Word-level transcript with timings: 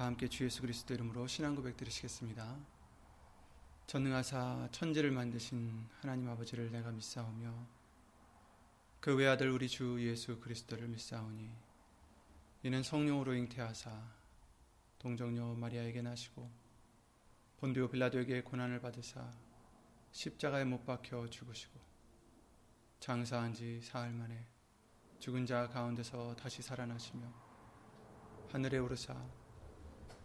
다 0.00 0.06
함께 0.06 0.28
주 0.28 0.44
예수 0.44 0.62
그리스도 0.62 0.94
이름으로 0.94 1.26
신앙 1.26 1.54
고백 1.54 1.76
드리시겠습니다. 1.76 2.56
전능하사 3.86 4.70
천지를 4.72 5.10
만드신 5.10 5.88
하나님 6.00 6.26
아버지를 6.30 6.72
내가 6.72 6.90
믿사오며 6.90 7.54
그 8.98 9.14
외아들 9.14 9.50
우리 9.50 9.68
주 9.68 9.98
예수 10.00 10.40
그리스도를 10.40 10.88
믿사오니 10.88 11.50
이는 12.62 12.82
성령으로 12.82 13.34
잉태하사 13.34 13.90
동정녀 14.98 15.56
마리아에게 15.56 16.00
나시고 16.00 16.50
본디오 17.58 17.90
빌라도에게 17.90 18.40
고난을 18.40 18.80
받으사 18.80 19.30
십자가에 20.12 20.64
못 20.64 20.86
박혀 20.86 21.28
죽으시고 21.28 21.78
장사한 23.00 23.52
지 23.52 23.82
사흘 23.82 24.14
만에 24.14 24.46
죽은 25.18 25.44
자 25.44 25.68
가운데서 25.68 26.36
다시 26.36 26.62
살아나시며 26.62 27.30
하늘에 28.50 28.78
오르사 28.78 29.39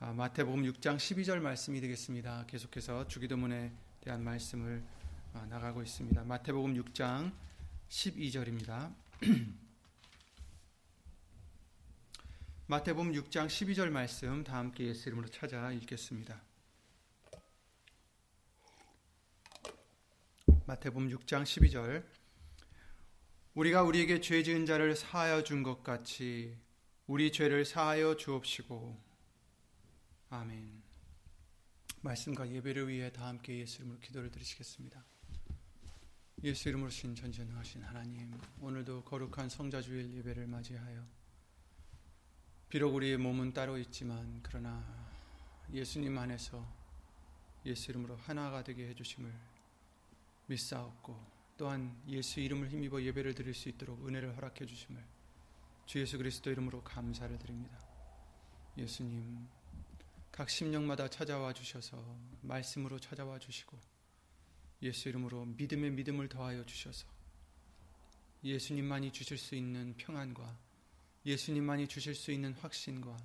마태복음 0.00 0.62
6장 0.62 0.96
12절 0.96 1.40
말씀이 1.40 1.78
되겠습니다. 1.78 2.46
계속해서 2.46 3.06
주기도문에 3.06 3.70
대한 4.00 4.24
말씀을 4.24 4.82
아, 5.34 5.44
나가고 5.44 5.82
있습니다. 5.82 6.24
마태복음 6.24 6.72
6장 6.82 7.30
12절입니다. 7.90 8.94
마태복음 12.66 13.12
6장 13.12 13.46
12절 13.46 13.90
말씀 13.90 14.42
다 14.42 14.56
함께 14.56 14.86
예수 14.86 15.10
이름으로 15.10 15.28
찾아 15.28 15.70
읽겠습니다. 15.70 16.40
마태복음 20.64 21.10
6장 21.10 21.42
12절 21.42 22.06
우리가 23.52 23.82
우리에게 23.82 24.22
죄 24.22 24.42
지은 24.42 24.64
자를 24.64 24.96
사하여 24.96 25.44
준 25.44 25.62
것 25.62 25.82
같이 25.82 26.56
우리 27.06 27.30
죄를 27.30 27.66
사하여 27.66 28.16
주옵시고 28.16 29.09
아멘. 30.32 30.80
말씀과 32.02 32.48
예배를 32.48 32.88
위해 32.88 33.10
다 33.10 33.26
함께 33.26 33.58
예수 33.58 33.78
이름으로 33.78 33.98
기도를 33.98 34.30
드리시겠습니다. 34.30 35.04
예수 36.44 36.68
이름으로 36.68 36.88
신 36.88 37.16
전전하신 37.16 37.82
하나님, 37.82 38.40
오늘도 38.60 39.02
거룩한 39.02 39.48
성자 39.48 39.82
주일 39.82 40.14
예배를 40.14 40.46
맞이하여 40.46 41.04
비록 42.68 42.94
우리의 42.94 43.16
몸은 43.16 43.52
따로 43.52 43.76
있지만 43.76 44.38
그러나 44.44 44.84
예수님 45.72 46.16
안에서 46.16 46.64
예수 47.66 47.90
이름으로 47.90 48.14
하나가 48.14 48.62
되게 48.62 48.86
해 48.86 48.94
주심을 48.94 49.32
믿사옵고 50.46 51.18
또한 51.58 52.00
예수 52.06 52.38
이름을 52.38 52.70
힘입어 52.70 53.02
예배를 53.02 53.34
드릴 53.34 53.52
수 53.52 53.68
있도록 53.68 54.06
은혜를 54.06 54.36
허락해 54.36 54.64
주심을 54.64 55.04
주 55.86 55.98
예수 55.98 56.18
그리스도 56.18 56.52
이름으로 56.52 56.84
감사를 56.84 57.36
드립니다. 57.36 57.76
예수님 58.78 59.59
각 60.40 60.48
심령마다 60.48 61.06
찾아와 61.06 61.52
주셔서 61.52 62.02
말씀으로 62.40 62.98
찾아와 62.98 63.38
주시고 63.38 63.78
예수 64.80 65.10
이름으로 65.10 65.44
믿음의 65.44 65.90
믿음을 65.90 66.30
더하여 66.30 66.64
주셔서 66.64 67.06
예수님만이 68.42 69.12
주실 69.12 69.36
수 69.36 69.54
있는 69.54 69.94
평안과 69.98 70.58
예수님만이 71.26 71.88
주실 71.88 72.14
수 72.14 72.32
있는 72.32 72.54
확신과 72.54 73.18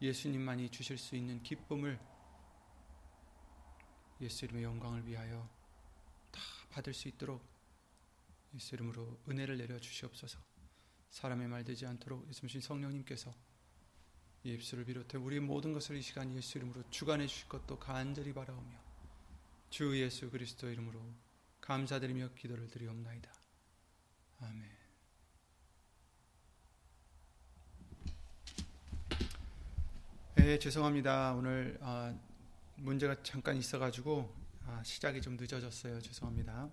예수님만이 0.00 0.70
주실 0.70 0.96
수 0.96 1.16
있는 1.16 1.42
기쁨을 1.42 2.00
예수 4.22 4.46
이름의 4.46 4.64
영광을 4.64 5.06
위하여 5.06 5.46
다 6.30 6.40
받을 6.70 6.94
수 6.94 7.08
있도록 7.08 7.46
예수 8.54 8.74
이름으로 8.74 9.20
은혜를 9.28 9.58
내려 9.58 9.78
주시옵소서. 9.78 10.38
사람의 11.10 11.46
말 11.46 11.62
되지 11.62 11.84
않도록 11.84 12.26
예수님 12.26 12.62
성령님께서 12.62 13.34
이 14.44 14.52
입술을 14.52 14.84
비롯해 14.84 15.16
우리 15.16 15.40
모든 15.40 15.72
것을 15.72 15.96
이 15.96 16.02
시간 16.02 16.34
예수 16.36 16.58
이름으로 16.58 16.82
주관해 16.90 17.26
주실 17.26 17.48
것도 17.48 17.78
간절히 17.78 18.34
바라오며 18.34 18.78
주 19.70 19.98
예수 19.98 20.30
그리스도 20.30 20.70
이름으로 20.70 21.00
감사드리며 21.62 22.34
기도를 22.34 22.68
드리옵나이다. 22.68 23.32
아멘. 24.40 24.70
네, 30.34 30.58
죄송합니다. 30.58 31.32
오늘 31.32 31.78
아, 31.80 32.14
문제가 32.76 33.22
잠깐 33.22 33.56
있어가지고 33.56 34.30
아, 34.66 34.82
시작이 34.84 35.22
좀 35.22 35.38
늦어졌어요. 35.38 36.02
죄송합니다. 36.02 36.70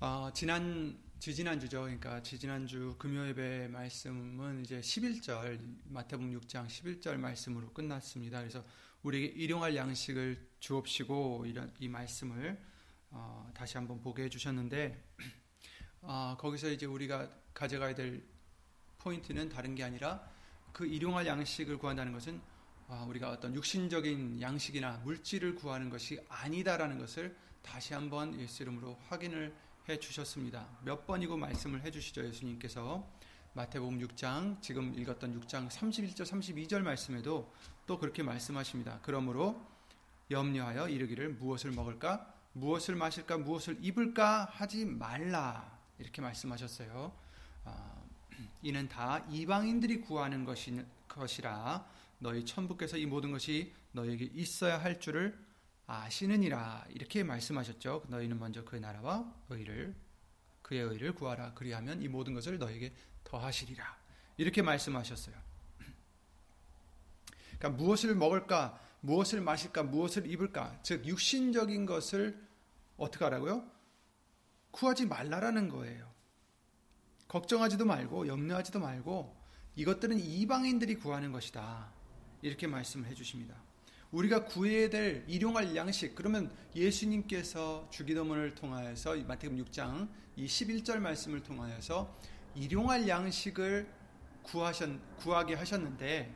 아, 0.00 0.32
지난 0.34 0.98
지지난주죠. 1.18 1.82
그러니까 1.82 2.22
지지난주 2.22 2.96
금요예배 2.98 3.68
말씀은 3.68 4.60
이제 4.60 4.80
11절 4.80 5.58
마태복음 5.84 6.38
6장 6.38 6.66
11절 6.66 7.16
말씀으로 7.16 7.72
끝났습니다. 7.72 8.40
그래서 8.40 8.64
우리에게 9.02 9.26
일용할 9.28 9.74
양식을 9.74 10.48
주옵시고 10.60 11.46
이런 11.46 11.72
이 11.78 11.88
말씀을 11.88 12.60
어, 13.10 13.50
다시 13.54 13.76
한번 13.76 14.00
보게 14.00 14.24
해주셨는데 14.24 15.02
어, 16.02 16.36
거기서 16.38 16.68
이제 16.70 16.84
우리가 16.86 17.30
가져가야 17.54 17.94
될 17.94 18.22
포인트는 18.98 19.48
다른 19.48 19.74
게 19.74 19.84
아니라 19.84 20.28
그 20.72 20.84
일용할 20.86 21.26
양식을 21.26 21.78
구한다는 21.78 22.12
것은 22.12 22.40
어, 22.86 23.06
우리가 23.08 23.30
어떤 23.30 23.54
육신적인 23.54 24.42
양식이나 24.42 24.98
물질을 25.04 25.54
구하는 25.54 25.88
것이 25.88 26.20
아니다라는 26.28 26.98
것을 26.98 27.34
다시 27.62 27.94
한번 27.94 28.38
예수 28.38 28.62
이름으로 28.62 28.98
확인을 29.08 29.54
해 29.88 29.98
주셨습니다. 29.98 30.66
몇 30.82 31.06
번이고 31.06 31.36
말씀을 31.36 31.82
해 31.82 31.90
주시죠. 31.90 32.24
예수님께서 32.26 33.06
마태복음 33.52 33.98
6장 34.00 34.60
지금 34.62 34.98
읽었던 34.98 35.40
6장 35.40 35.68
31절 35.68 36.22
32절 36.22 36.80
말씀에도 36.80 37.52
또 37.86 37.98
그렇게 37.98 38.22
말씀하십니다. 38.22 39.00
그러므로 39.02 39.60
염려하여 40.30 40.88
이르기를 40.88 41.34
무엇을 41.34 41.72
먹을까 41.72 42.34
무엇을 42.54 42.96
마실까 42.96 43.38
무엇을 43.38 43.78
입을까 43.82 44.46
하지 44.46 44.86
말라 44.86 45.78
이렇게 45.98 46.22
말씀하셨어요. 46.22 47.12
어, 47.64 48.08
이는 48.62 48.88
다 48.88 49.18
이방인들이 49.28 50.00
구하는 50.00 50.44
것이, 50.44 50.82
것이라 51.08 51.86
너희 52.20 52.44
천부께서 52.44 52.96
이 52.96 53.04
모든 53.04 53.32
것이 53.32 53.72
너에게 53.92 54.30
있어야 54.34 54.82
할 54.82 54.98
줄을 54.98 55.38
아시느니라 55.86 56.86
이렇게 56.90 57.22
말씀하셨죠. 57.22 58.04
너희는 58.08 58.38
먼저 58.38 58.64
그의 58.64 58.80
나라와 58.80 59.32
의를 59.50 59.94
그의 60.62 60.82
의를 60.82 61.14
구하라. 61.14 61.52
그리하면 61.54 62.02
이 62.02 62.08
모든 62.08 62.32
것을 62.34 62.58
너에게 62.58 62.94
더하시리라. 63.24 63.96
이렇게 64.38 64.62
말씀하셨어요. 64.62 65.36
그러니까 67.58 67.68
무엇을 67.70 68.14
먹을까, 68.14 68.80
무엇을 69.00 69.42
마실까, 69.42 69.82
무엇을 69.82 70.30
입을까, 70.30 70.80
즉 70.82 71.06
육신적인 71.06 71.84
것을 71.84 72.42
어떻게 72.96 73.24
하라고요? 73.24 73.70
구하지 74.70 75.06
말라라는 75.06 75.68
거예요. 75.68 76.12
걱정하지도 77.28 77.84
말고 77.84 78.26
염려하지도 78.26 78.80
말고 78.80 79.36
이것들은 79.76 80.18
이방인들이 80.18 80.96
구하는 80.96 81.32
것이다. 81.32 81.92
이렇게 82.42 82.66
말씀을 82.66 83.06
해 83.08 83.14
주십니다. 83.14 83.54
우리가 84.14 84.44
구해야 84.44 84.88
될 84.88 85.24
일용할 85.26 85.74
양식 85.74 86.14
그러면 86.14 86.48
예수님께서 86.76 87.88
주기도문을 87.90 88.54
통하여서 88.54 89.16
마태복음 89.16 89.64
6장 89.64 90.08
이 90.36 90.46
11절 90.46 90.98
말씀을 91.00 91.42
통하여서 91.42 92.14
일용할 92.54 93.08
양식을 93.08 93.88
구하셨, 94.44 95.16
구하게 95.16 95.54
하셨는데 95.54 96.32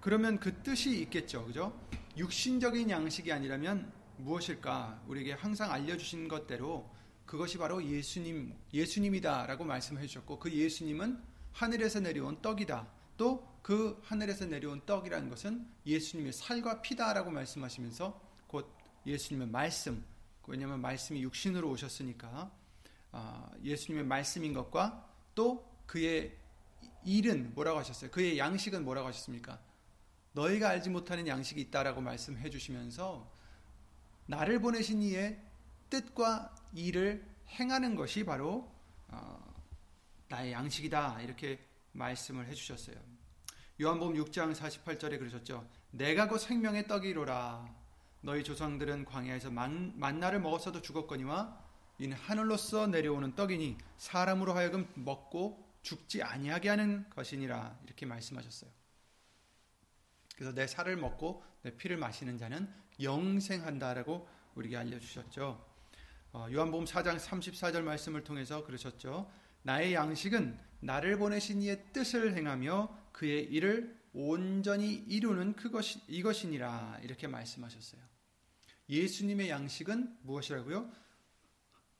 그러면 0.00 0.40
그 0.40 0.52
뜻이 0.64 1.00
있겠죠. 1.02 1.44
그죠? 1.44 1.80
육신적인 2.16 2.90
양식이 2.90 3.30
아니라면 3.30 3.92
무엇일까? 4.16 5.02
우리에게 5.06 5.34
항상 5.34 5.70
알려 5.70 5.96
주신 5.96 6.26
것대로 6.26 6.90
그것이 7.24 7.56
바로 7.56 7.84
예수님, 7.84 8.52
예수님이다라고 8.74 9.64
말씀해 9.64 10.04
주셨고 10.08 10.40
그 10.40 10.50
예수님은 10.50 11.22
하늘에서 11.52 12.00
내려온 12.00 12.42
떡이다. 12.42 12.88
또 13.16 13.46
그 13.66 14.00
하늘에서 14.04 14.46
내려온 14.46 14.86
떡이라는 14.86 15.28
것은 15.28 15.66
예수님의 15.86 16.32
살과 16.32 16.82
피다라고 16.82 17.32
말씀하시면서 17.32 18.20
곧 18.46 18.72
예수님의 19.04 19.48
말씀, 19.48 20.04
왜냐하면 20.46 20.80
말씀이 20.80 21.20
육신으로 21.24 21.68
오셨으니까 21.70 22.52
아, 23.10 23.50
예수님의 23.64 24.06
말씀인 24.06 24.52
것과 24.52 25.12
또 25.34 25.68
그의 25.84 26.38
일은 27.04 27.54
뭐라고 27.56 27.80
하셨어요? 27.80 28.12
그의 28.12 28.38
양식은 28.38 28.84
뭐라고 28.84 29.08
하셨습니까? 29.08 29.60
너희가 30.30 30.68
알지 30.68 30.88
못하는 30.90 31.26
양식이 31.26 31.60
있다라고 31.62 32.00
말씀해 32.00 32.48
주시면서 32.48 33.28
나를 34.26 34.60
보내신 34.60 35.02
이의 35.02 35.42
뜻과 35.90 36.54
일을 36.72 37.26
행하는 37.48 37.96
것이 37.96 38.24
바로 38.24 38.72
어, 39.08 39.64
나의 40.28 40.52
양식이다 40.52 41.20
이렇게 41.22 41.58
말씀을 41.90 42.46
해주셨어요. 42.46 43.15
요한복음 43.78 44.16
6장 44.24 44.54
48절에 44.54 45.18
그러셨죠. 45.18 45.68
내가 45.90 46.28
곧 46.28 46.38
생명의 46.38 46.86
떡이로라. 46.86 47.74
너희 48.22 48.42
조상들은 48.42 49.04
광야에서 49.04 49.50
만, 49.50 49.92
만나를 49.96 50.40
먹었어도 50.40 50.80
죽었거니와 50.80 51.62
이는 51.98 52.16
하늘로서 52.16 52.86
내려오는 52.86 53.34
떡이니 53.34 53.76
사람으로 53.98 54.54
하여금 54.54 54.88
먹고 54.94 55.62
죽지 55.82 56.22
아니하게 56.22 56.70
하는 56.70 57.04
것이니라 57.10 57.78
이렇게 57.84 58.06
말씀하셨어요. 58.06 58.70
그래서 60.34 60.54
내 60.54 60.66
살을 60.66 60.96
먹고 60.96 61.44
내 61.60 61.76
피를 61.76 61.98
마시는 61.98 62.38
자는 62.38 62.72
영생한다라고 63.02 64.26
우리에게 64.54 64.78
알려주셨죠. 64.78 65.66
어, 66.32 66.46
요한복음 66.50 66.86
4장 66.86 67.18
34절 67.18 67.82
말씀을 67.82 68.24
통해서 68.24 68.64
그러셨죠. 68.64 69.30
나의 69.62 69.92
양식은 69.92 70.58
나를 70.80 71.18
보내신 71.18 71.60
이의 71.60 71.92
뜻을 71.92 72.36
행하며 72.36 73.05
그의 73.16 73.44
일을 73.44 73.98
온전히 74.12 74.92
이루는 74.92 75.54
그것이 75.54 76.00
이것이니라 76.06 77.00
이렇게 77.02 77.26
말씀하셨어요. 77.26 78.02
예수님의 78.90 79.48
양식은 79.48 80.18
무엇이라고요? 80.22 80.92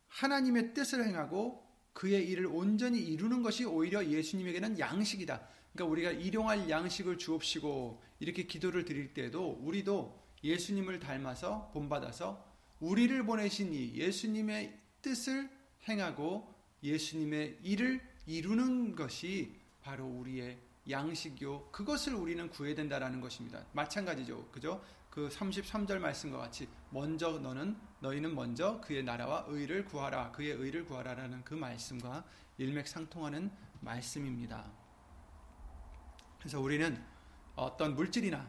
하나님의 0.08 0.74
뜻을 0.74 1.06
행하고 1.06 1.66
그의 1.94 2.28
일을 2.28 2.44
온전히 2.46 3.00
이루는 3.00 3.42
것이 3.42 3.64
오히려 3.64 4.04
예수님에게는 4.04 4.78
양식이다. 4.78 5.48
그러니까 5.72 5.90
우리가 5.90 6.10
일용할 6.10 6.68
양식을 6.68 7.16
주옵시고 7.16 8.02
이렇게 8.20 8.42
기도를 8.42 8.84
드릴 8.84 9.14
때에도 9.14 9.58
우리도 9.62 10.22
예수님을 10.44 11.00
닮아서 11.00 11.70
본받아서 11.72 12.46
우리를 12.78 13.24
보내신 13.24 13.72
이 13.72 13.94
예수님의 13.94 14.78
뜻을 15.00 15.48
행하고 15.88 16.54
예수님의 16.82 17.60
일을 17.62 18.02
이루는 18.26 18.94
것이 18.94 19.58
바로 19.80 20.06
우리의 20.06 20.65
양식이요. 20.88 21.70
그것을 21.72 22.14
우리는 22.14 22.48
구해야 22.50 22.74
된다라는 22.74 23.20
것입니다. 23.20 23.64
마찬가지죠. 23.72 24.48
그죠? 24.52 24.82
그 25.10 25.28
33절 25.28 25.98
말씀과 25.98 26.38
같이 26.38 26.68
먼저 26.90 27.38
너는 27.38 27.76
너희는 28.00 28.34
먼저 28.34 28.80
그의 28.82 29.02
나라와 29.02 29.44
의를 29.48 29.84
구하라. 29.84 30.32
그의 30.32 30.52
의를 30.52 30.84
구하라라는 30.84 31.42
그 31.44 31.54
말씀과 31.54 32.24
일맥상통하는 32.58 33.50
말씀입니다. 33.80 34.70
그래서 36.38 36.60
우리는 36.60 37.02
어떤 37.54 37.94
물질이나 37.94 38.48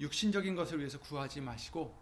육신적인 0.00 0.54
것을 0.54 0.78
위해서 0.78 0.98
구하지 0.98 1.40
마시고 1.40 1.94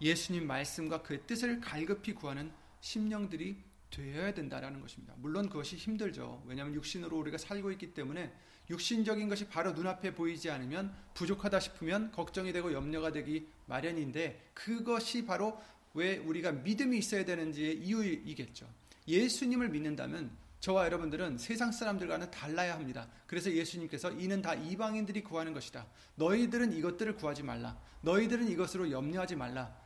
예수님 0.00 0.46
말씀과 0.46 1.02
그 1.02 1.24
뜻을 1.26 1.60
갈급히 1.60 2.14
구하는 2.14 2.52
심령들이 2.80 3.62
되어야 3.90 4.34
된다라는 4.34 4.80
것입니다. 4.80 5.14
물론 5.18 5.48
그것이 5.48 5.76
힘들죠. 5.76 6.42
왜냐하면 6.46 6.74
육신으로 6.74 7.16
우리가 7.16 7.38
살고 7.38 7.70
있기 7.72 7.94
때문에 7.94 8.34
육신적인 8.70 9.28
것이 9.28 9.46
바로 9.48 9.72
눈앞에 9.72 10.14
보이지 10.14 10.50
않으면 10.50 10.94
부족하다 11.14 11.60
싶으면 11.60 12.10
걱정이 12.12 12.52
되고 12.52 12.72
염려가 12.72 13.12
되기 13.12 13.48
마련인데 13.66 14.50
그것이 14.54 15.26
바로 15.26 15.60
왜 15.94 16.16
우리가 16.18 16.52
믿음이 16.52 16.98
있어야 16.98 17.24
되는지의 17.24 17.78
이유이겠죠. 17.78 18.66
예수님을 19.06 19.68
믿는다면 19.68 20.30
저와 20.60 20.84
여러분들은 20.86 21.38
세상 21.38 21.72
사람들과는 21.72 22.30
달라야 22.30 22.74
합니다. 22.74 23.08
그래서 23.26 23.50
예수님께서 23.50 24.12
이는 24.12 24.40
다 24.42 24.54
이방인들이 24.54 25.24
구하는 25.24 25.52
것이다. 25.52 25.86
너희들은 26.14 26.72
이것들을 26.72 27.16
구하지 27.16 27.42
말라. 27.42 27.76
너희들은 28.02 28.48
이것으로 28.48 28.92
염려하지 28.92 29.34
말라. 29.34 29.76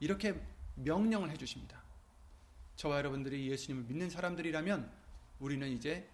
이렇게 0.00 0.40
명령을 0.76 1.30
해 1.30 1.36
주십니다. 1.36 1.82
저와 2.76 2.98
여러분들이 2.98 3.50
예수님을 3.50 3.84
믿는 3.84 4.08
사람들이라면 4.08 4.90
우리는 5.40 5.68
이제 5.68 6.08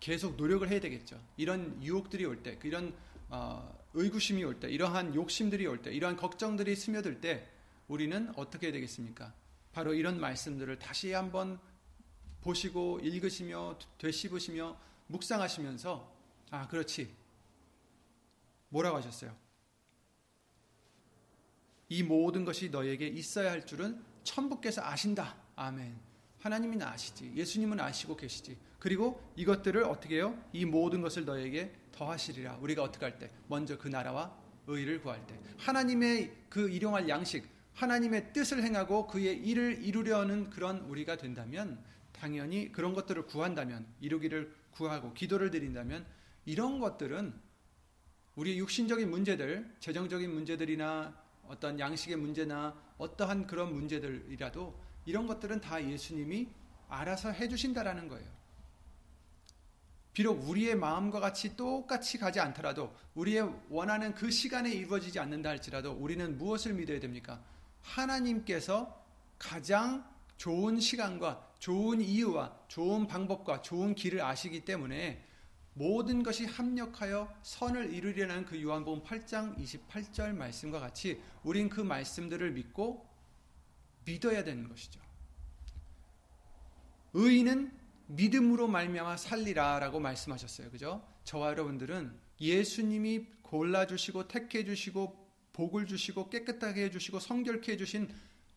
계속 0.00 0.36
노력을 0.36 0.68
해야 0.68 0.80
되겠죠. 0.80 1.20
이런 1.36 1.82
유혹들이 1.82 2.24
올 2.24 2.42
때, 2.42 2.58
이런 2.64 2.94
어, 3.28 3.76
의구심이 3.94 4.44
올 4.44 4.60
때, 4.60 4.68
이러한 4.68 5.14
욕심들이 5.14 5.66
올 5.66 5.82
때, 5.82 5.92
이러한 5.92 6.16
걱정들이 6.16 6.76
스며들 6.76 7.20
때 7.20 7.48
우리는 7.88 8.32
어떻게 8.36 8.66
해야 8.66 8.72
되겠습니까? 8.72 9.32
바로 9.72 9.94
이런 9.94 10.20
말씀들을 10.20 10.78
다시 10.78 11.12
한번 11.12 11.58
보시고 12.40 13.00
읽으시며 13.00 13.78
되씹으시며 13.98 14.78
묵상하시면서 15.08 16.16
아 16.50 16.68
그렇지 16.68 17.12
뭐라고 18.68 18.96
하셨어요? 18.98 19.36
이 21.88 22.02
모든 22.02 22.44
것이 22.44 22.70
너에게 22.70 23.06
있어야 23.06 23.50
할 23.50 23.66
줄은 23.66 24.02
천부께서 24.24 24.82
아신다. 24.82 25.36
아멘. 25.54 26.05
하나님은 26.46 26.80
아시지. 26.80 27.32
예수님은 27.34 27.80
아시고 27.80 28.16
계시지. 28.16 28.56
그리고 28.78 29.20
이것들을 29.34 29.82
어떻게 29.82 30.16
해요? 30.16 30.38
이 30.52 30.64
모든 30.64 31.00
것을 31.00 31.24
너에게 31.24 31.74
더하시리라. 31.90 32.58
우리가 32.60 32.84
어떻게 32.84 33.04
할 33.04 33.18
때? 33.18 33.30
먼저 33.48 33.76
그 33.76 33.88
나라와 33.88 34.32
의를 34.68 35.00
구할 35.00 35.26
때. 35.26 35.36
하나님의 35.58 36.32
그 36.48 36.70
일용할 36.70 37.08
양식, 37.08 37.48
하나님의 37.74 38.32
뜻을 38.32 38.62
행하고 38.62 39.08
그의 39.08 39.36
일을 39.38 39.82
이루려는 39.84 40.50
그런 40.50 40.78
우리가 40.82 41.16
된다면 41.16 41.82
당연히 42.12 42.70
그런 42.70 42.94
것들을 42.94 43.26
구한다면 43.26 43.84
이루기를 44.00 44.54
구하고 44.70 45.12
기도를 45.14 45.50
드린다면 45.50 46.06
이런 46.44 46.78
것들은 46.78 47.34
우리 48.36 48.56
육신적인 48.58 49.10
문제들, 49.10 49.74
재정적인 49.80 50.32
문제들이나 50.32 51.12
어떤 51.48 51.80
양식의 51.80 52.16
문제나 52.16 52.74
어떠한 52.98 53.46
그런 53.46 53.74
문제들이라도 53.74 54.85
이런 55.06 55.26
것들은 55.26 55.60
다 55.60 55.82
예수님이 55.82 56.48
알아서 56.88 57.30
해주신다라는 57.30 58.08
거예요. 58.08 58.36
비록 60.12 60.48
우리의 60.48 60.76
마음과 60.76 61.20
같이 61.20 61.56
똑같이 61.56 62.18
가지 62.18 62.40
않더라도 62.40 62.94
우리의 63.14 63.52
원하는 63.68 64.14
그 64.14 64.30
시간에 64.30 64.70
이루어지지 64.72 65.18
않는다 65.18 65.50
할지라도 65.50 65.92
우리는 65.92 66.38
무엇을 66.38 66.72
믿어야 66.74 67.00
됩니까? 67.00 67.40
하나님께서 67.82 69.04
가장 69.38 70.08
좋은 70.38 70.80
시간과 70.80 71.46
좋은 71.58 72.00
이유와 72.00 72.56
좋은 72.68 73.06
방법과 73.06 73.62
좋은 73.62 73.94
길을 73.94 74.22
아시기 74.22 74.64
때문에 74.64 75.22
모든 75.74 76.22
것이 76.22 76.46
합력하여 76.46 77.34
선을 77.42 77.92
이루려는 77.92 78.46
그 78.46 78.62
요한복음 78.62 79.02
8장 79.04 79.58
28절 79.58 80.34
말씀과 80.34 80.80
같이 80.80 81.20
우린 81.42 81.68
그 81.68 81.82
말씀들을 81.82 82.52
믿고 82.52 83.06
믿어야 84.06 84.44
되는 84.44 84.68
것이죠. 84.68 85.00
의인은 87.12 87.72
믿음으로 88.08 88.68
말미암아 88.68 89.16
살리라라고 89.16 90.00
말씀하셨어요. 90.00 90.70
그죠? 90.70 91.06
저와 91.24 91.50
여러분들은 91.50 92.12
예수님이 92.40 93.26
골라 93.42 93.86
주시고 93.86 94.28
택해 94.28 94.64
주시고 94.64 95.26
복을 95.52 95.86
주시고 95.86 96.30
깨끗하게 96.30 96.84
해 96.84 96.90
주시고 96.90 97.18
성결케 97.18 97.72
해 97.72 97.76
주신 97.76 98.08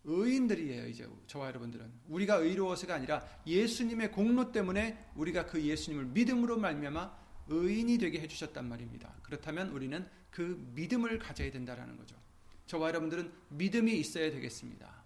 의인들이에요, 0.03 0.87
이제 0.87 1.07
저와 1.27 1.47
여러분들은. 1.47 1.91
우리가 2.07 2.35
의로워서가 2.35 2.95
아니라 2.95 3.25
예수님의 3.45 4.11
공로 4.11 4.51
때문에 4.51 5.11
우리가 5.15 5.45
그 5.45 5.61
예수님을 5.61 6.05
믿음으로 6.05 6.57
말미암아 6.57 7.17
의인이 7.47 7.97
되게 7.97 8.19
해 8.19 8.27
주셨단 8.27 8.67
말입니다. 8.67 9.13
그렇다면 9.23 9.69
우리는 9.69 10.07
그 10.29 10.71
믿음을 10.75 11.17
가져야 11.19 11.51
된다라는 11.51 11.97
거죠. 11.97 12.15
저와 12.65 12.89
여러분들은 12.89 13.31
믿음이 13.49 13.97
있어야 13.99 14.29
되겠습니다. 14.31 14.98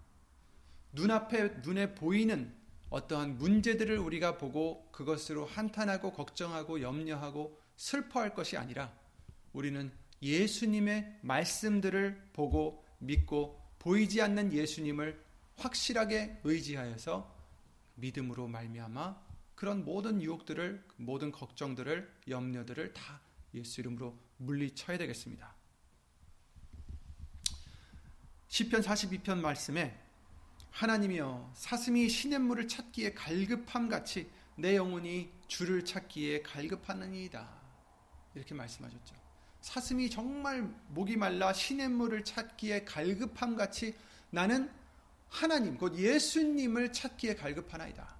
눈앞에 0.93 1.50
눈에 1.63 1.95
보이는 1.95 2.53
어떠한 2.89 3.38
문제들을 3.39 3.97
우리가 3.97 4.38
보고 4.38 4.88
그것으로 4.91 5.45
한탄하고 5.45 6.13
걱정하고 6.13 6.81
염려하고 6.81 7.59
슬퍼할 7.75 8.35
것이 8.35 8.55
아니라 8.55 8.93
우리는 9.51 9.91
예수님의 10.21 11.19
말씀들을 11.21 12.29
보고 12.33 12.85
믿고 13.00 13.59
보이지 13.79 14.21
않는 14.21 14.53
예수님을 14.53 15.21
확실하게 15.57 16.39
의지하여서 16.43 17.33
믿음으로 17.95 18.47
말미암아 18.47 19.21
그런 19.55 19.83
모든 19.83 20.21
유혹들을 20.21 20.83
모든 20.97 21.31
걱정들을 21.31 22.12
염려들을 22.29 22.93
다 22.93 23.21
예수 23.53 23.81
이름으로 23.81 24.17
물리쳐야 24.38 24.97
되겠습니다. 24.97 25.53
시편 28.47 28.81
42편 28.81 29.39
말씀에 29.39 30.02
하나님이여 30.73 31.51
사슴이 31.53 32.09
시냇물을 32.09 32.67
찾기에 32.67 33.13
갈급함 33.13 33.89
같이 33.89 34.29
내 34.55 34.75
영혼이 34.75 35.31
주를 35.47 35.85
찾기에 35.85 36.41
갈급하느니이다. 36.41 37.47
이렇게 38.33 38.55
말씀하셨죠. 38.55 39.15
사슴이 39.61 40.09
정말 40.09 40.63
목이 40.89 41.15
말라 41.15 41.53
시냇물을 41.53 42.23
찾기에 42.23 42.85
갈급함 42.85 43.55
같이 43.55 43.95
나는 44.31 44.69
하나님 45.29 45.77
곧 45.77 45.95
예수님을 45.95 46.91
찾기에 46.91 47.35
갈급하나이다. 47.35 48.17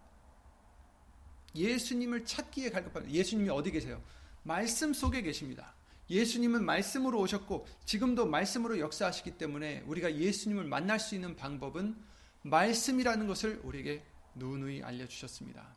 예수님을 1.56 2.24
찾기에 2.24 2.70
갈급하다. 2.70 3.10
예수님이 3.10 3.50
어디 3.50 3.72
계세요? 3.72 4.02
말씀 4.44 4.94
속에 4.94 5.24
계십니다. 5.24 5.74
예수님은 6.10 6.64
말씀으로 6.64 7.20
오셨고 7.20 7.66
지금도 7.86 8.28
말씀으로 8.28 8.78
역사하시기 8.78 9.40
때문에 9.40 9.84
우리가 9.88 10.16
예수님을 10.16 10.66
만날 10.66 11.00
수 11.00 11.16
있는 11.16 11.36
방법은 11.36 12.13
말씀이라는 12.44 13.28
것을 13.28 13.60
우리에게 13.64 14.04
누누이 14.36 14.84
알려주셨습니다. 14.84 15.76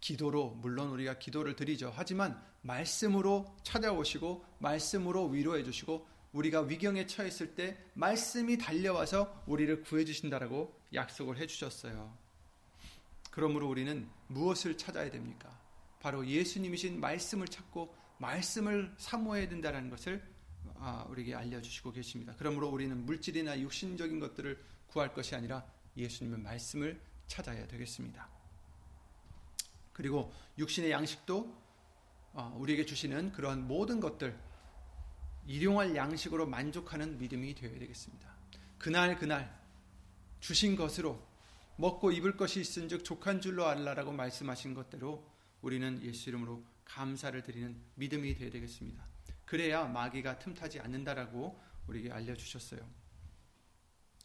기도로 0.00 0.50
물론 0.60 0.88
우리가 0.90 1.18
기도를 1.18 1.56
드리죠. 1.56 1.92
하지만 1.94 2.40
말씀으로 2.62 3.56
찾아오시고 3.62 4.44
말씀으로 4.58 5.28
위로해 5.28 5.62
주시고 5.62 6.06
우리가 6.32 6.62
위경에 6.62 7.06
처했을 7.06 7.54
때 7.54 7.76
말씀이 7.94 8.56
달려와서 8.56 9.44
우리를 9.46 9.82
구해 9.82 10.04
주신다라고 10.04 10.74
약속을 10.94 11.38
해 11.38 11.46
주셨어요. 11.46 12.16
그러므로 13.30 13.68
우리는 13.68 14.08
무엇을 14.28 14.76
찾아야 14.76 15.10
됩니까? 15.10 15.58
바로 16.00 16.26
예수님이신 16.26 17.00
말씀을 17.00 17.46
찾고 17.46 17.94
말씀을 18.18 18.92
사모해야 18.96 19.48
된다는 19.48 19.90
것을 19.90 20.22
아, 20.22 20.39
우리에게 21.08 21.34
알려주시고 21.34 21.92
계십니다. 21.92 22.34
그러므로 22.38 22.68
우리는 22.68 23.04
물질이나 23.04 23.60
육신적인 23.60 24.18
것들을 24.20 24.58
구할 24.88 25.12
것이 25.12 25.34
아니라 25.34 25.64
예수님의 25.96 26.40
말씀을 26.40 27.00
찾아야 27.26 27.66
되겠습니다. 27.66 28.28
그리고 29.92 30.32
육신의 30.58 30.90
양식도 30.90 31.60
어, 32.32 32.56
우리에게 32.58 32.86
주시는 32.86 33.32
그러한 33.32 33.66
모든 33.66 34.00
것들 34.00 34.38
일용할 35.46 35.96
양식으로 35.96 36.46
만족하는 36.46 37.18
믿음이 37.18 37.54
되어야 37.54 37.78
되겠습니다. 37.78 38.34
그날 38.78 39.18
그날 39.18 39.60
주신 40.38 40.76
것으로 40.76 41.20
먹고 41.76 42.12
입을 42.12 42.36
것이 42.36 42.60
있은즉 42.60 43.04
족한 43.04 43.40
줄로 43.40 43.66
알라라고 43.66 44.12
말씀하신 44.12 44.74
것대로 44.74 45.26
우리는 45.60 46.02
예수 46.02 46.28
이름으로 46.28 46.62
감사를 46.84 47.42
드리는 47.42 47.76
믿음이 47.96 48.34
되어야 48.34 48.50
되겠습니다. 48.50 49.09
그래야 49.50 49.84
마귀가 49.84 50.38
틈타지 50.38 50.78
않는다라고 50.78 51.60
우리에게 51.88 52.12
알려주셨어요. 52.12 52.88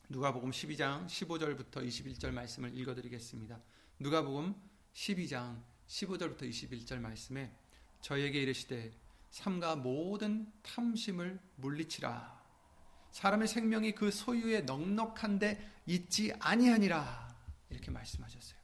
누가복음 0.08 0.52
12장 0.52 1.08
15절부터 1.08 1.78
21절 1.78 2.30
말씀을 2.30 2.78
읽어드리겠습니다. 2.78 3.60
누가복음 3.98 4.54
12장 4.94 5.64
15절부터 5.88 6.44
21절 6.44 7.00
말씀에 7.00 7.52
저에게 8.02 8.44
이르시되 8.44 8.92
삼가 9.32 9.78
모든 9.78 10.54
탐심을 10.62 11.40
물리치라. 11.56 12.46
사람의 13.10 13.48
생명이 13.48 13.94
그 13.94 14.12
소유에 14.12 14.62
넉넉한데 14.62 15.82
있지 15.88 16.34
아니하니라. 16.40 17.36
이렇게 17.72 17.90
말씀하셨어요. 17.90 18.60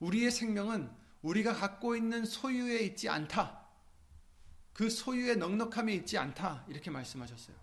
우리의 0.00 0.30
생명은 0.30 0.94
우리가 1.22 1.54
갖고 1.54 1.96
있는 1.96 2.26
소유에 2.26 2.80
있지 2.80 3.08
않다. 3.08 3.59
그 4.72 4.88
소유의 4.88 5.36
넉넉함에 5.36 5.92
있지 5.94 6.18
않다. 6.18 6.64
이렇게 6.68 6.90
말씀하셨어요. 6.90 7.56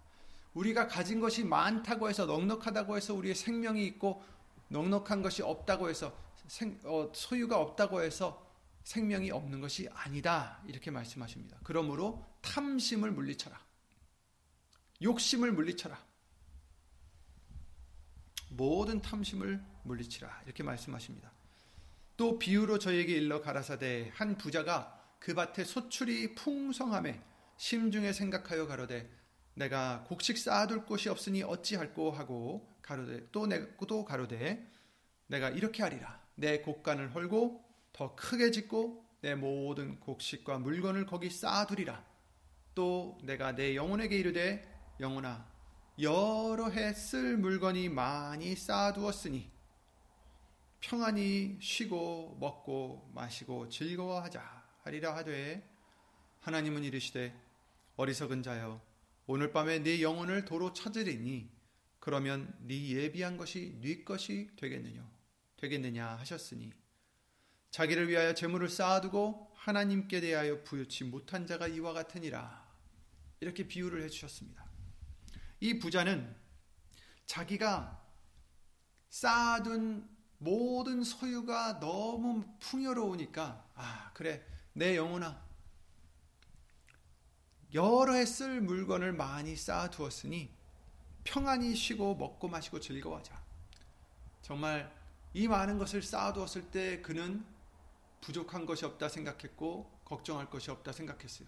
우리가 0.53 0.87
가진 0.87 1.19
것이 1.19 1.43
많다고 1.43 2.09
해서 2.09 2.25
넉넉하다고 2.25 2.97
해서 2.97 3.13
우리의 3.13 3.35
생명이 3.35 3.85
있고 3.85 4.23
넉넉한 4.69 5.21
것이 5.21 5.41
없다고 5.41 5.89
해서 5.89 6.17
생, 6.47 6.79
어, 6.83 7.11
소유가 7.13 7.59
없다고 7.59 8.01
해서 8.01 8.45
생명이 8.83 9.31
없는 9.31 9.61
것이 9.61 9.89
아니다. 9.93 10.61
이렇게 10.65 10.91
말씀하십니다. 10.91 11.57
그러므로 11.63 12.25
탐심을 12.41 13.11
물리쳐라. 13.11 13.59
욕심을 15.01 15.51
물리쳐라. 15.51 15.97
모든 18.49 19.01
탐심을 19.01 19.61
물리치라. 19.83 20.41
이렇게 20.45 20.63
말씀하십니다. 20.63 21.31
또 22.15 22.39
비유로 22.39 22.79
저에게 22.79 23.13
일러 23.13 23.41
가라사대 23.41 24.11
한 24.15 24.37
부자가 24.37 24.96
그 25.19 25.33
밭에 25.33 25.63
소출이 25.63 26.35
풍성함에 26.35 27.21
심중에 27.57 28.13
생각하여 28.13 28.67
가로되 28.67 29.09
내가 29.55 30.03
곡식 30.07 30.37
쌓아둘 30.37 30.85
곳이 30.85 31.09
없으니 31.09 31.43
어찌할꼬 31.43 32.11
하고 32.11 32.67
가로되 32.81 33.29
또, 33.31 33.47
내, 33.47 33.67
또 33.87 34.05
가로되 34.05 34.65
내가 35.27 35.49
이렇게 35.49 35.83
하리라. 35.83 36.21
내 36.35 36.59
곡간을 36.59 37.15
헐고 37.15 37.65
더 37.91 38.15
크게 38.15 38.51
짓고 38.51 39.03
내 39.21 39.33
모든 39.33 39.99
곡식과 39.99 40.59
물건을 40.59 41.05
거기 41.07 41.29
쌓아두리라. 41.29 42.05
또 42.75 43.17
내가 43.23 43.55
내 43.55 43.75
영혼에게 43.75 44.15
이르되 44.17 44.95
영혼아 44.99 45.47
여러 45.99 46.69
해 46.69 46.93
쓸 46.93 47.37
물건이 47.37 47.89
많이 47.89 48.55
쌓아두었으니 48.55 49.51
평안히 50.79 51.57
쉬고 51.59 52.37
먹고 52.39 53.09
마시고 53.15 53.67
즐거워하자 53.69 54.56
하리라 54.87 55.17
하되 55.17 55.69
하나님은 56.39 56.85
이르시되 56.85 57.37
어리석은 57.97 58.41
자여 58.41 58.81
오늘 59.25 59.51
밤에 59.51 59.79
네 59.79 60.01
영혼을 60.01 60.45
도로 60.45 60.71
찾으리니 60.71 61.51
그러면 61.99 62.55
네 62.61 62.91
예비한 62.91 63.35
것이 63.35 63.77
네 63.81 64.05
것이 64.05 64.49
되겠느냐 64.55 65.05
되겠느냐 65.57 66.07
하셨으니 66.19 66.71
자기를 67.69 68.07
위하여 68.07 68.33
재물을 68.33 68.69
쌓아두고 68.69 69.51
하나님께 69.55 70.21
대하여 70.21 70.63
부여치 70.63 71.03
못한 71.03 71.45
자가 71.45 71.67
이와 71.67 71.91
같으니라 71.91 72.65
이렇게 73.41 73.67
비유를 73.67 74.03
해 74.03 74.07
주셨습니다. 74.07 74.65
이 75.59 75.79
부자는 75.79 76.33
자기가 77.25 78.01
쌓아둔 79.09 80.07
모든 80.37 81.03
소유가 81.03 81.77
너무 81.81 82.45
풍요로우니까 82.61 83.69
아 83.75 84.11
그래 84.13 84.45
내 84.77 84.95
영혼아 84.95 85.43
여러 87.73 88.13
해 88.13 88.25
쓸 88.25 88.61
물건을 88.61 89.11
많이 89.11 89.55
쌓아두었으니 89.55 90.51
평안히 91.23 91.75
쉬고 91.75 92.15
먹고 92.15 92.47
마시고 92.47 92.79
즐거워하자. 92.79 93.41
정말 94.43 94.95
이 95.33 95.47
많은 95.47 95.79
것을 95.79 96.03
쌓아두었을 96.03 96.69
때 96.69 97.01
그는 97.01 97.43
부족한 98.21 98.67
것이 98.67 98.85
없다 98.85 99.09
생각했고 99.09 99.89
걱정할 100.05 100.47
것이 100.49 100.69
없다 100.69 100.91
생각했어요. 100.91 101.47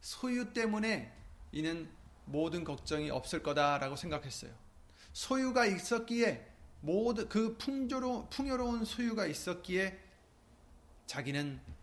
소유 0.00 0.52
때문에 0.52 1.16
이는 1.52 1.88
모든 2.24 2.64
걱정이 2.64 3.08
없을 3.10 3.40
거다라고 3.42 3.94
생각했어요. 3.94 4.52
소유가 5.12 5.64
있었기에 5.64 6.46
모든 6.80 7.28
그 7.28 7.56
풍조로, 7.56 8.28
풍요로운 8.30 8.84
소유가 8.84 9.26
있었기에 9.26 9.98
자기는 11.06 11.60
아, 11.66 11.77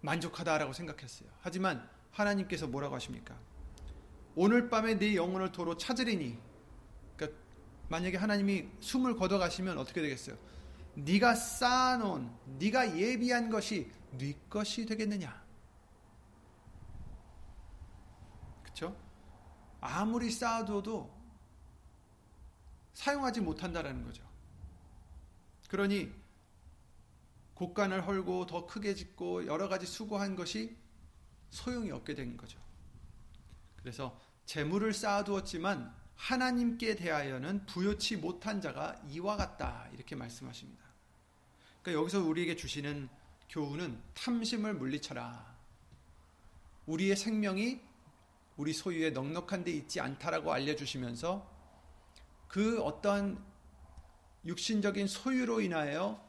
만족하다라고 0.00 0.72
생각했어요. 0.72 1.28
하지만 1.40 1.88
하나님께서 2.12 2.66
뭐라고 2.66 2.94
하십니까? 2.94 3.36
오늘 4.34 4.68
밤에 4.68 4.98
네 4.98 5.16
영혼을 5.16 5.50
도로 5.50 5.76
찾으리니 5.76 6.38
그러니까 7.16 7.40
만약에 7.88 8.16
하나님이 8.16 8.68
숨을 8.80 9.16
거둬 9.16 9.38
가시면 9.38 9.78
어떻게 9.78 10.00
되겠어요? 10.00 10.36
네가 10.94 11.34
쌓아놓은 11.34 12.30
네가 12.58 12.96
예비한 12.98 13.50
것이 13.50 13.90
네 14.12 14.34
것이 14.48 14.86
되겠느냐? 14.86 15.42
그렇죠? 18.62 18.96
아무리 19.80 20.30
쌓아둬도 20.30 21.18
사용하지 22.94 23.40
못한다라는 23.40 24.04
거죠. 24.04 24.24
그러니 25.68 26.12
곡간을 27.58 28.06
헐고 28.06 28.46
더 28.46 28.66
크게 28.66 28.94
짓고 28.94 29.46
여러 29.46 29.68
가지 29.68 29.84
수고한 29.84 30.36
것이 30.36 30.76
소용이 31.50 31.90
없게 31.90 32.14
된 32.14 32.36
거죠. 32.36 32.60
그래서 33.76 34.18
재물을 34.46 34.92
쌓아두었지만 34.92 35.92
하나님께 36.14 36.94
대하여는 36.94 37.66
부여치 37.66 38.16
못한 38.16 38.60
자가 38.60 39.02
이와 39.08 39.36
같다 39.36 39.88
이렇게 39.92 40.14
말씀하십니다. 40.14 40.84
그러니까 41.82 42.00
여기서 42.00 42.22
우리에게 42.22 42.54
주시는 42.54 43.08
교훈은 43.48 44.00
탐심을 44.14 44.74
물리쳐라. 44.74 45.58
우리의 46.86 47.16
생명이 47.16 47.80
우리 48.56 48.72
소유에 48.72 49.10
넉넉한 49.10 49.64
데 49.64 49.72
있지 49.72 50.00
않다라고 50.00 50.52
알려주시면서 50.52 51.58
그 52.46 52.80
어떤 52.82 53.44
육신적인 54.44 55.08
소유로 55.08 55.60
인하여 55.60 56.27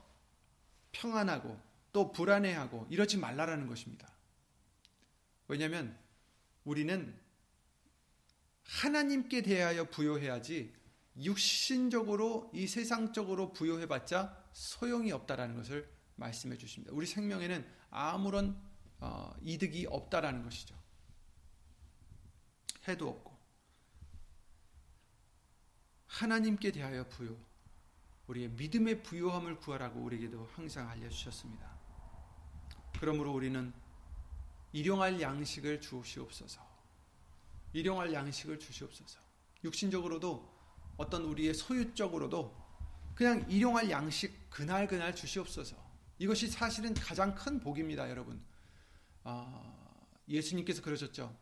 평안하고 0.99 1.59
또 1.91 2.11
불안해하고 2.11 2.87
이러지 2.89 3.17
말라라는 3.17 3.67
것입니다. 3.67 4.11
왜냐하면 5.47 5.97
우리는 6.65 7.17
하나님께 8.63 9.41
대하여 9.41 9.85
부여해야지 9.89 10.73
육신적으로 11.17 12.51
이 12.53 12.67
세상적으로 12.67 13.51
부여해봤자 13.53 14.49
소용이 14.53 15.11
없다라는 15.11 15.55
것을 15.55 15.89
말씀해 16.15 16.57
주십니다. 16.57 16.93
우리 16.93 17.05
생명에는 17.05 17.65
아무런 17.89 18.61
어, 18.99 19.33
이득이 19.41 19.87
없다라는 19.89 20.43
것이죠. 20.43 20.77
해도 22.87 23.09
없고 23.09 23.37
하나님께 26.07 26.71
대하여 26.71 27.07
부여 27.07 27.48
우리의 28.29 28.49
믿음의 28.49 29.01
부요함을 29.01 29.57
구하라고 29.57 29.99
우리에게도 30.01 30.47
항상 30.53 30.87
알려주셨습니다. 30.87 31.67
그러므로 32.99 33.33
우리는 33.33 33.73
일용할 34.71 35.19
양식을 35.19 35.81
주시옵소서. 35.81 36.61
일용할 37.73 38.13
양식을 38.13 38.59
주시옵소서. 38.59 39.19
육신적으로도 39.63 40.47
어떤 40.97 41.23
우리의 41.23 41.55
소유적으로도 41.55 42.55
그냥 43.15 43.49
일용할 43.49 43.89
양식 43.89 44.47
그날 44.51 44.87
그날 44.87 45.15
주시옵소서. 45.15 45.75
이것이 46.19 46.49
사실은 46.49 46.93
가장 46.93 47.33
큰 47.33 47.59
복입니다, 47.59 48.09
여러분. 48.11 48.39
아, 49.23 49.63
예수님께서 50.27 50.83
그러셨죠. 50.83 51.35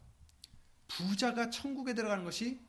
부자가 0.87 1.49
천국에 1.49 1.93
들어가는 1.93 2.23
것이 2.23 2.61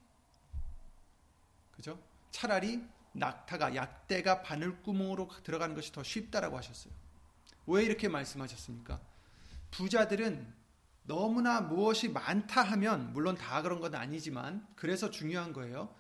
그죠? 1.70 2.02
차라리 2.32 2.84
낙타가 3.12 3.74
약대가 3.74 4.42
바늘구멍으로 4.42 5.28
들어가는 5.42 5.74
것이 5.74 5.92
더 5.92 6.02
쉽다라고 6.02 6.56
하셨어요. 6.56 6.92
왜 7.66 7.84
이렇게 7.84 8.08
말씀하셨습니까? 8.08 9.00
부자들은 9.70 10.54
너무나 11.04 11.60
무엇이 11.60 12.08
많다 12.08 12.62
하면 12.62 13.12
물론 13.12 13.36
다 13.36 13.62
그런 13.62 13.80
건 13.80 13.94
아니지만 13.94 14.66
그래서 14.76 15.10
중요한 15.10 15.52
거예요. 15.52 15.94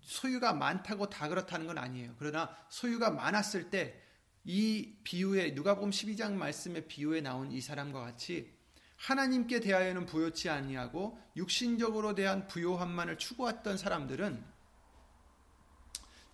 소유가 0.00 0.52
많다고 0.52 1.10
다 1.10 1.28
그렇다는 1.28 1.66
건 1.66 1.78
아니에요. 1.78 2.14
그러나 2.18 2.56
소유가 2.68 3.10
많았을 3.10 3.70
때 3.70 4.10
이 4.44 4.96
비유에 5.04 5.50
누가복음 5.50 5.90
12장 5.90 6.32
말씀의 6.32 6.88
비유에 6.88 7.20
나온 7.20 7.52
이 7.52 7.60
사람과 7.60 8.00
같이 8.00 8.50
하나님께 8.96 9.60
대하여는 9.60 10.06
부요치 10.06 10.48
아니하고 10.48 11.18
육신적으로 11.36 12.14
대한 12.14 12.46
부요함만을 12.46 13.18
추구했던 13.18 13.76
사람들은 13.76 14.44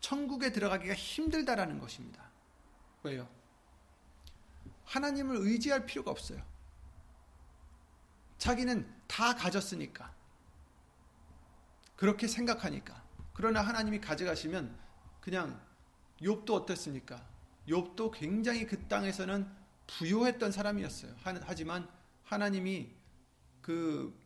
천국에 0.07 0.53
들어가기가 0.53 0.95
힘들다라는 0.95 1.81
것입니다. 1.81 2.31
왜요? 3.03 3.29
하나님을 4.85 5.37
의지할 5.39 5.85
필요가 5.85 6.13
없어요. 6.13 6.41
자기는 8.39 8.89
다 9.09 9.35
가졌으니까. 9.35 10.15
그렇게 11.97 12.29
생각하니까. 12.29 13.03
그러나 13.35 13.63
하나님이 13.63 14.01
가져가시면 14.01 14.79
그냥 15.21 15.61
욥도 16.21 16.53
어땠습니까? 16.53 17.27
욥도 17.67 18.13
굉장히 18.13 18.65
그 18.65 18.87
땅에서는 18.87 19.51
부요했던 19.89 20.53
사람이었어요. 20.53 21.17
하지만 21.43 21.89
하나님이 22.23 22.95
그 23.61 24.17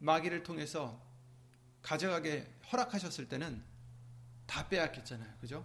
마귀를 0.00 0.42
통해서 0.42 1.00
가져가게 1.80 2.52
허락하셨을 2.70 3.26
때는 3.26 3.69
다 4.50 4.68
빼앗겼잖아요. 4.68 5.32
그죠? 5.40 5.64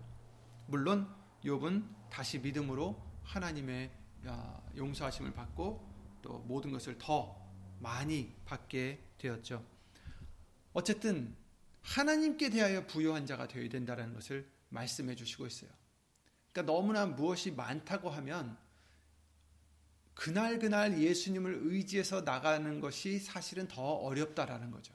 물론 0.68 1.12
욥은 1.44 2.12
다시 2.12 2.38
믿음으로 2.38 3.02
하나님의 3.24 3.92
용서하심을 4.78 5.34
받고 5.34 6.20
또 6.22 6.40
모든 6.42 6.72
것을 6.72 6.96
더 7.00 7.36
많이 7.80 8.32
받게 8.46 9.04
되었죠. 9.18 9.66
어쨌든 10.74 11.36
하나님께 11.82 12.52
대하여 12.52 12.86
부여한 12.86 13.26
자가 13.26 13.48
되어야 13.48 13.70
된다는 13.70 14.14
것을 14.14 14.48
말씀해 14.70 15.16
주시고 15.16 15.48
있어요. 15.48 15.72
그러니까 16.52 16.72
너무나 16.72 17.08
무엇이 17.08 17.52
많다고 17.52 18.12
하면 18.12 18.56
그날 20.14 20.60
그날 20.60 21.02
예수님을 21.02 21.62
의지해서 21.64 22.22
나가는 22.22 22.80
것이 22.80 23.18
사실은 23.18 23.68
더 23.68 23.82
어렵다라는 23.82 24.70
거죠. 24.70 24.94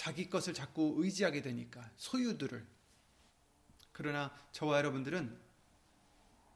자기 0.00 0.30
것을 0.30 0.54
자꾸 0.54 0.94
의지하게 0.96 1.42
되니까 1.42 1.90
소유들을 1.98 2.66
그러나 3.92 4.34
저와 4.50 4.78
여러분들은 4.78 5.38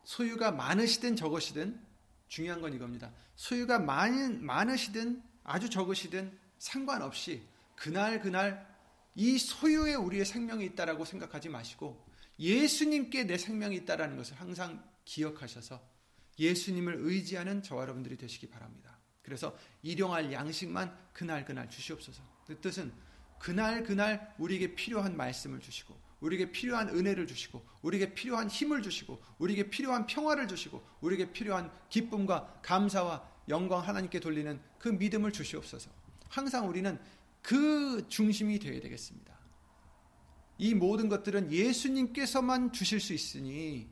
소유가 0.03 0.51
많으시든 0.51 1.15
적으시든 1.15 1.79
중요한 2.27 2.63
건 2.63 2.73
이겁니다. 2.73 3.13
소유가 3.37 3.79
많, 3.79 4.43
많으시든 4.43 5.23
아주 5.43 5.69
적으시든 5.69 6.39
상관없이 6.57 7.47
그날 7.77 8.23
그날 8.23 8.67
이 9.15 9.37
소유에 9.37 9.95
우리의 9.95 10.25
생명이 10.25 10.65
있다라고 10.65 11.05
생각하지 11.05 11.51
마시고 11.51 12.03
예수님께 12.39 13.25
내 13.25 13.37
생명이 13.37 13.77
있다라는 13.77 14.17
것을 14.17 14.41
항상 14.41 14.83
기억하셔서 15.05 15.87
예수님을 16.39 16.97
의지하는 17.01 17.63
저와 17.63 17.83
여러분들이 17.83 18.17
되시기 18.17 18.49
바랍니다. 18.49 18.99
그래서 19.21 19.55
일용할 19.83 20.33
양식만 20.33 21.11
그날 21.13 21.45
그날 21.45 21.69
주시옵소서. 21.69 22.23
그 22.47 22.59
뜻은 22.63 22.91
그날 23.39 23.83
그날 23.83 24.35
우리에게 24.39 24.75
필요한 24.75 25.17
말씀을 25.17 25.61
주시고 25.61 25.95
우리에게 26.21 26.51
필요한 26.51 26.89
은혜를 26.89 27.27
주시고 27.27 27.65
우리에게 27.83 28.15
필요한 28.15 28.49
힘을 28.49 28.83
주시고 28.83 29.21
우리에게 29.39 29.69
필요한 29.69 30.07
평화를 30.07 30.49
주시고 30.49 30.83
우리에게 31.01 31.33
필요한 31.33 31.71
기쁨과 31.91 32.61
감사와 32.63 33.29
영광 33.49 33.87
하나님께 33.87 34.21
돌리는 34.21 34.59
그 34.79 34.89
믿음을 34.89 35.33
주시옵소서. 35.33 35.91
항상 36.29 36.69
우리는 36.69 36.99
그 37.43 38.07
중심이 38.09 38.59
되어야 38.59 38.81
되겠습니다. 38.81 39.35
이 40.57 40.75
모든 40.75 41.09
것들은 41.09 41.53
예수님께서만 41.53 42.73
주실 42.73 43.01
수 43.01 43.13
있으니 43.13 43.89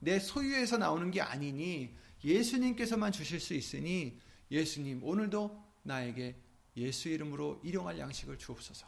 내 0.00 0.18
소유에서 0.18 0.76
나오는 0.76 1.10
게 1.10 1.20
아니니 1.20 1.94
예수님께서만 2.22 3.12
주실 3.12 3.40
수 3.40 3.54
있으니 3.54 4.18
예수님 4.50 5.02
오늘도 5.02 5.64
나에게 5.82 6.36
예수 6.78 7.08
이름으로 7.08 7.60
일용할 7.62 7.98
양식을 7.98 8.38
주옵소서. 8.38 8.86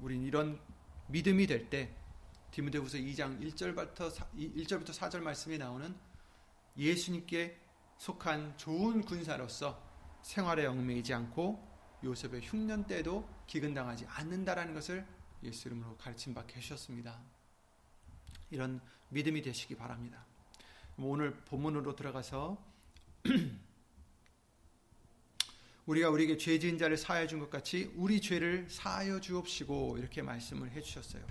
우린 0.00 0.22
이런 0.22 0.60
믿음이 1.08 1.46
될 1.46 1.68
때 1.70 1.94
디모데후서 2.52 2.98
2장 2.98 3.40
1절부터 3.40 4.12
1절부터 4.36 4.90
4절 4.90 5.20
말씀에 5.20 5.56
나오는 5.56 5.94
예수님께 6.76 7.58
속한 7.96 8.58
좋은 8.58 9.02
군사로서 9.02 9.82
생활에 10.22 10.66
얽매이지 10.66 11.14
않고 11.14 11.72
요셉의 12.04 12.42
흉년 12.42 12.86
때도 12.86 13.28
기근당하지 13.46 14.06
않는다라는 14.06 14.74
것을 14.74 15.06
예수 15.42 15.68
이름으로 15.68 15.96
가르침 15.96 16.34
받게 16.34 16.54
하셨습니다. 16.54 17.20
이런 18.50 18.80
믿음이 19.08 19.40
되시기 19.40 19.76
바랍니다. 19.76 20.24
오늘 20.98 21.34
본문으로 21.44 21.96
들어가서 21.96 22.62
우리가 25.86 26.10
우리에게 26.10 26.36
죄 26.36 26.58
지은 26.58 26.78
자를 26.78 26.96
사하여 26.96 27.26
준 27.26 27.40
것 27.40 27.50
같이 27.50 27.90
우리 27.96 28.20
죄를 28.20 28.66
사하여 28.68 29.20
주옵시고 29.20 29.98
이렇게 29.98 30.22
말씀을 30.22 30.70
해 30.70 30.80
주셨어요. 30.80 31.24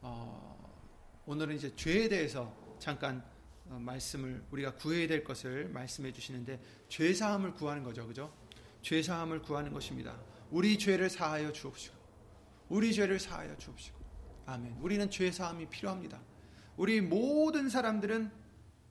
어, 0.00 1.22
오늘은 1.26 1.54
이제 1.56 1.74
죄에 1.76 2.08
대해서 2.08 2.54
잠깐 2.80 3.24
어, 3.66 3.78
말씀을 3.80 4.44
우리가 4.50 4.74
구해야 4.74 5.06
될 5.06 5.22
것을 5.22 5.68
말씀해 5.68 6.12
주시는데 6.12 6.60
죄 6.88 7.14
사함을 7.14 7.54
구하는 7.54 7.82
거죠. 7.84 8.06
그죠? 8.06 8.34
죄 8.82 9.02
사함을 9.02 9.40
구하는 9.42 9.72
것입니다. 9.72 10.20
우리 10.50 10.76
죄를 10.76 11.08
사하여 11.08 11.52
주옵시고 11.52 11.96
우리 12.68 12.92
죄를 12.92 13.20
사하여 13.20 13.56
주옵시고 13.56 13.98
아멘. 14.46 14.78
우리는 14.80 15.08
죄 15.10 15.30
사함이 15.30 15.68
필요합니다. 15.68 16.20
우리 16.76 17.00
모든 17.00 17.68
사람들은 17.68 18.30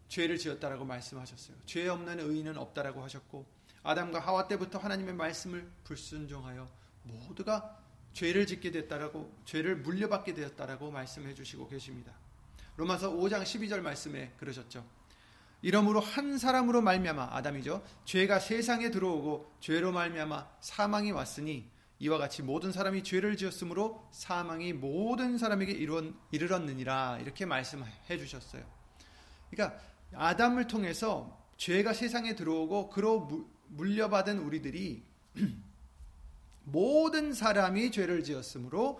죄를 0.07 0.37
지었다라고 0.37 0.85
말씀하셨어요. 0.85 1.57
죄 1.65 1.87
없는 1.89 2.19
의인은 2.21 2.57
없다라고 2.57 3.03
하셨고 3.03 3.45
아담과 3.83 4.19
하와 4.19 4.47
때부터 4.47 4.79
하나님의 4.79 5.13
말씀을 5.13 5.69
불순종하여 5.83 6.67
모두가 7.03 7.79
죄를 8.13 8.47
짓게 8.47 8.71
됐다라고 8.71 9.31
죄를 9.45 9.77
물려받게 9.77 10.33
되었다라고 10.33 10.91
말씀해 10.91 11.33
주시고 11.33 11.67
계십니다. 11.67 12.13
로마서 12.77 13.11
5장 13.11 13.43
12절 13.43 13.81
말씀에 13.81 14.33
그러셨죠. 14.37 14.85
이러므로 15.61 15.99
한 15.99 16.37
사람으로 16.37 16.81
말미암아 16.81 17.29
아담이죠. 17.31 17.83
죄가 18.05 18.39
세상에 18.39 18.91
들어오고 18.91 19.55
죄로 19.59 19.91
말미암아 19.91 20.57
사망이 20.59 21.11
왔으니 21.11 21.71
이와 21.99 22.17
같이 22.17 22.41
모든 22.41 22.71
사람이 22.71 23.03
죄를 23.03 23.37
지었으므로 23.37 24.07
사망이 24.11 24.73
모든 24.73 25.37
사람에게 25.37 25.71
이르렀느니라 26.31 27.19
이렇게 27.21 27.45
말씀해 27.45 28.17
주셨어요. 28.17 28.63
그러니까 29.49 29.79
아담을 30.13 30.67
통해서 30.67 31.41
죄가 31.57 31.93
세상에 31.93 32.35
들어오고 32.35 32.89
그로 32.89 33.52
물려받은 33.73 34.39
우리들이 34.39 35.03
모든 36.63 37.33
사람이 37.33 37.91
죄를 37.91 38.23
지었으므로 38.23 38.99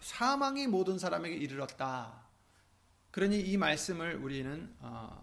사망이 0.00 0.66
모든 0.66 0.98
사람에게 0.98 1.34
이르렀다. 1.36 2.26
그러니 3.10 3.40
이 3.40 3.56
말씀을 3.56 4.16
우리는 4.16 4.74
어, 4.80 5.22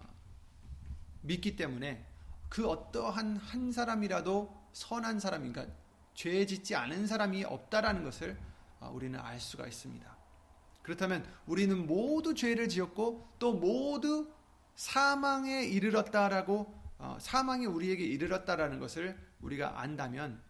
믿기 1.21 1.55
때문에 1.55 2.05
그 2.49 2.67
어떠한 2.67 3.37
한 3.37 3.71
사람이라도 3.71 4.69
선한 4.73 5.19
사람인가 5.19 5.65
죄 6.13 6.45
짓지 6.45 6.75
않은 6.75 7.07
사람이 7.07 7.43
없다라는 7.43 8.03
것을 8.03 8.37
어, 8.79 8.91
우리는 8.93 9.19
알 9.19 9.39
수가 9.39 9.67
있습니다. 9.67 10.15
그렇다면 10.81 11.25
우리는 11.47 11.87
모두 11.87 12.35
죄를 12.35 12.69
지었고 12.69 13.27
또 13.39 13.53
모두 13.53 14.31
사망에 14.75 15.63
이르렀다라고 15.63 16.59
어, 16.61 16.84
사망이 17.19 17.65
우리에게 17.65 18.03
이르렀다라는 18.03 18.79
것을 18.79 19.17
우리가 19.41 19.79
안다면 19.79 20.41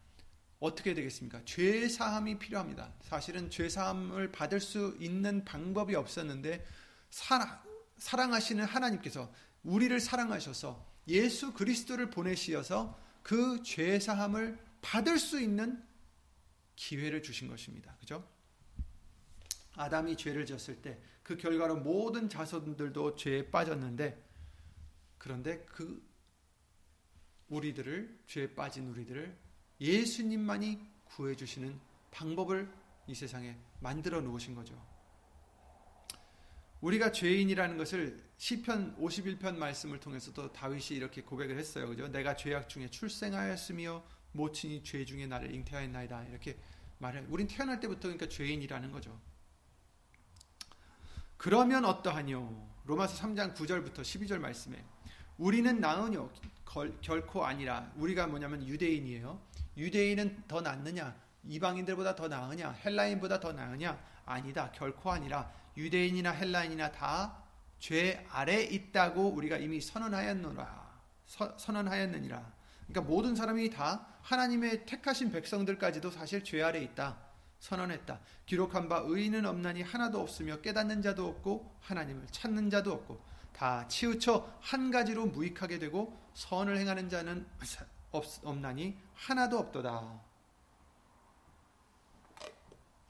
어떻게 0.59 0.93
되겠습니까? 0.93 1.41
죄 1.45 1.87
사함이 1.87 2.39
필요합니다. 2.39 2.93
사실은 3.01 3.49
죄 3.49 3.67
사함을 3.69 4.31
받을 4.31 4.59
수 4.59 4.95
있는 4.99 5.43
방법이 5.43 5.95
없었는데 5.95 6.65
사랑, 7.09 7.61
사랑하시는 7.97 8.63
하나님께서 8.63 9.31
우리를 9.63 9.99
사랑하셔서 9.99 10.85
예수 11.07 11.53
그리스도를 11.53 12.09
보내시어서 12.09 12.99
그 13.23 13.63
죄 13.63 13.99
사함을 13.99 14.59
받을 14.81 15.17
수 15.17 15.41
있는 15.41 15.83
기회를 16.75 17.23
주신 17.23 17.47
것입니다. 17.47 17.95
그죠? 17.99 18.27
아담이 19.75 20.15
죄를 20.15 20.45
지었을 20.45 20.81
때 20.81 20.99
그 21.25 21.35
결과로 21.37 21.77
모든 21.77 22.29
자손들도 22.29 23.15
죄에 23.15 23.49
빠졌는데 23.49 24.23
그런데 25.17 25.65
그 25.65 26.07
우리들을 27.49 28.19
죄에 28.27 28.53
빠진 28.55 28.89
우리들을 28.89 29.35
예수님만이 29.79 30.79
구해 31.05 31.35
주시는 31.35 31.79
방법을 32.11 32.71
이 33.07 33.15
세상에 33.15 33.57
만들어 33.79 34.21
놓으신 34.21 34.55
거죠. 34.55 34.81
우리가 36.81 37.11
죄인이라는 37.11 37.77
것을 37.77 38.19
시편 38.37 38.97
51편 38.97 39.55
말씀을 39.57 39.99
통해서도 39.99 40.51
다윗이 40.51 40.97
이렇게 40.97 41.21
고백을 41.21 41.57
했어요. 41.57 41.87
그죠? 41.87 42.07
내가 42.07 42.35
죄악 42.35 42.69
중에 42.69 42.89
출생하였으며 42.89 44.03
모친이 44.33 44.83
죄 44.83 45.05
중에 45.05 45.25
나를 45.25 45.53
잉태하였나이다. 45.53 46.25
이렇게 46.25 46.57
말을 46.99 47.25
우린 47.29 47.47
태어날 47.47 47.79
때부터 47.79 48.01
그러니까 48.03 48.27
죄인이라는 48.27 48.91
거죠. 48.91 49.19
그러면 51.37 51.85
어떠하뇨? 51.85 52.69
로마서 52.85 53.21
3장 53.23 53.55
9절부터 53.55 54.01
12절 54.01 54.37
말씀에 54.39 54.83
우리는 55.37 55.79
나으 55.79 56.09
뇨 56.65 56.91
결코 57.01 57.45
아니라 57.45 57.91
우리가 57.95 58.27
뭐냐면 58.27 58.65
유대인이에요. 58.67 59.39
유대인은 59.77 60.43
더 60.47 60.61
낫느냐? 60.61 61.15
이방인들보다 61.47 62.15
더 62.15 62.27
나으냐? 62.27 62.71
헬라인보다 62.83 63.39
더 63.39 63.53
나으냐? 63.53 63.99
아니다. 64.25 64.71
결코 64.73 65.11
아니라 65.11 65.51
유대인이나 65.77 66.31
헬라인이나 66.31 66.91
다 66.91 67.45
죄 67.79 68.25
아래 68.31 68.61
있다고 68.63 69.29
우리가 69.29 69.57
이미 69.57 69.79
선언하였노라. 69.79 70.85
서, 71.25 71.57
선언하였느니라. 71.57 72.53
그러니까 72.87 73.01
모든 73.13 73.35
사람이 73.35 73.69
다 73.69 74.07
하나님의 74.21 74.85
택하신 74.85 75.31
백성들까지도 75.31 76.09
사실 76.11 76.43
죄 76.43 76.63
아래 76.63 76.81
있다. 76.81 77.17
선언했다. 77.59 78.19
기록한 78.45 78.89
바 78.89 79.03
의인은 79.05 79.45
없나니 79.45 79.81
하나도 79.81 80.19
없으며 80.19 80.61
깨닫는 80.61 81.01
자도 81.01 81.27
없고 81.27 81.75
하나님을 81.81 82.25
찾는 82.31 82.69
자도 82.69 82.91
없고 82.91 83.21
다 83.55 83.87
치우쳐 83.87 84.53
한 84.59 84.91
가지로 84.91 85.27
무익하게 85.27 85.79
되고 85.79 86.21
선을 86.33 86.77
행하는 86.77 87.07
자는 87.07 87.47
없, 88.11 88.25
없나니 88.43 88.99
하나도 89.13 89.57
없도다. 89.57 90.21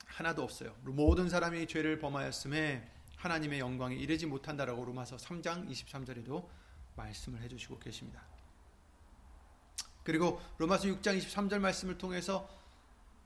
하나도 0.06 0.44
없어요. 0.44 0.74
모든 0.82 1.28
사람이 1.28 1.66
죄를 1.66 1.98
범하였음에 1.98 2.92
하나님의 3.16 3.58
영광에 3.58 3.96
이르지 3.96 4.26
못한다라고 4.26 4.84
로마서 4.84 5.16
3장 5.16 5.68
23절에도 5.68 6.48
말씀을 6.94 7.42
해주시고 7.42 7.80
계십니다. 7.80 8.22
그리고 10.04 10.40
로마서 10.58 10.84
6장 10.86 11.18
23절 11.20 11.58
말씀을 11.58 11.98
통해서 11.98 12.48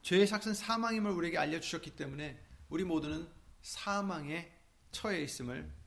죄의 0.00 0.26
삭은 0.26 0.54
사망임을 0.54 1.11
우리에게 1.11 1.37
알려주셨기 1.37 1.96
때문에 1.96 2.42
우리 2.70 2.85
모두는 2.85 3.28
사망에 3.61 4.50
처해 4.90 5.20
있음을 5.20 5.79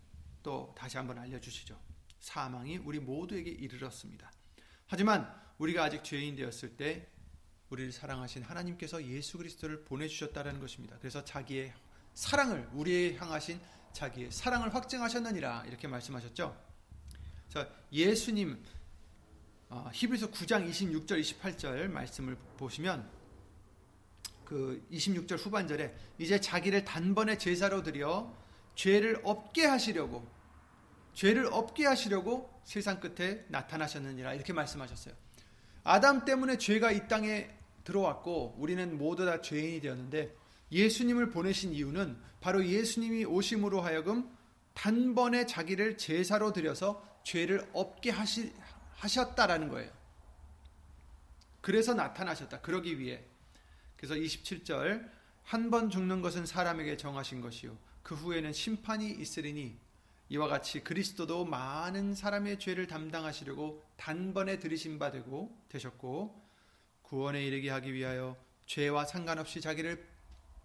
또 0.44 0.74
다시 0.78 0.98
한번 0.98 1.18
알려주시죠. 1.18 1.80
사망이 2.20 2.78
우리 2.78 3.00
모두에게 3.00 3.50
이르렀습니다. 3.50 4.32
하지만 4.88 5.34
우리가 5.58 5.86
아직 5.86 6.04
죄인 6.04 6.36
되었을 6.36 6.78
때 6.78 7.08
우리를 7.70 7.92
사랑하신 7.92 8.44
하나님께서 8.44 9.04
예수 9.08 9.38
그리스도를 9.38 9.84
보내주셨다는 9.86 10.60
것입니다. 10.60 10.98
그래서 11.00 11.24
자기의 11.24 11.74
사랑을 12.14 12.70
우리에 12.74 13.16
향하신 13.16 13.60
자기의 13.94 14.32
사랑을 14.32 14.74
확증하셨느니라 14.76 15.66
이렇게 15.68 15.88
말씀하셨죠. 15.88 16.56
자, 17.50 17.70
예수님 17.92 18.64
어, 19.70 19.90
히브리서 19.92 20.30
9장 20.30 20.70
26절 20.70 21.20
28절 21.20 21.88
말씀을 21.88 22.36
보시면 22.58 23.10
그 24.46 24.86
26절 24.92 25.44
후반절에 25.44 25.96
이제 26.20 26.40
자기를 26.40 26.86
단번에 26.86 27.40
제사로 27.40 27.82
드려 27.82 28.32
죄를 28.76 29.22
없게 29.24 29.66
하시려고 29.66 30.28
죄를 31.14 31.48
없게 31.52 31.86
하시려고 31.86 32.62
세상 32.64 33.00
끝에 33.00 33.46
나타나셨느니라 33.50 34.34
이렇게 34.34 34.54
말씀하셨어요. 34.54 35.14
아담 35.84 36.26
때문에 36.26 36.58
죄가 36.58 36.92
이 36.92 37.08
땅에 37.08 37.50
들어왔고 37.84 38.56
우리는 38.58 38.98
모두 38.98 39.26
다 39.26 39.42
죄인이 39.42 39.82
되었는데 39.82 40.34
예수님을 40.72 41.30
보내신 41.30 41.74
이유는 41.74 42.18
바로 42.40 42.66
예수님이 42.66 43.26
오심으로 43.26 43.82
하여금 43.82 44.30
단번에 44.74 45.46
자기를 45.46 45.98
제사로 45.98 46.52
드려서 46.52 47.06
죄를 47.24 47.70
없게 47.74 48.10
하시, 48.10 48.52
하셨다라는 48.96 49.70
거예요. 49.70 49.92
그래서 51.62 51.94
나타나셨다. 51.94 52.62
그러기 52.62 53.00
위해. 53.00 53.24
그래서 53.98 54.16
27절 54.16 55.10
한 55.44 55.70
번 55.70 55.90
죽는 55.90 56.22
것은 56.22 56.46
사람에게 56.46 56.98
정하신 56.98 57.42
것이요 57.42 57.78
그 58.02 58.16
후에는 58.16 58.54
심판이 58.54 59.12
있으리니 59.12 59.78
이와 60.30 60.48
같이 60.48 60.84
그리스도도 60.84 61.46
많은 61.46 62.16
사람의 62.16 62.60
죄를 62.60 62.88
담당하시려고 62.88 63.84
단번에 63.98 64.60
들이신 64.60 64.98
바 64.98 65.12
되고 65.12 65.56
되셨고 65.70 66.42
구원에 67.02 67.44
이르게 67.44 67.70
하기 67.70 67.94
위하여 67.94 68.38
죄와 68.66 69.06
상관없이 69.06 69.62
자기를 69.62 70.08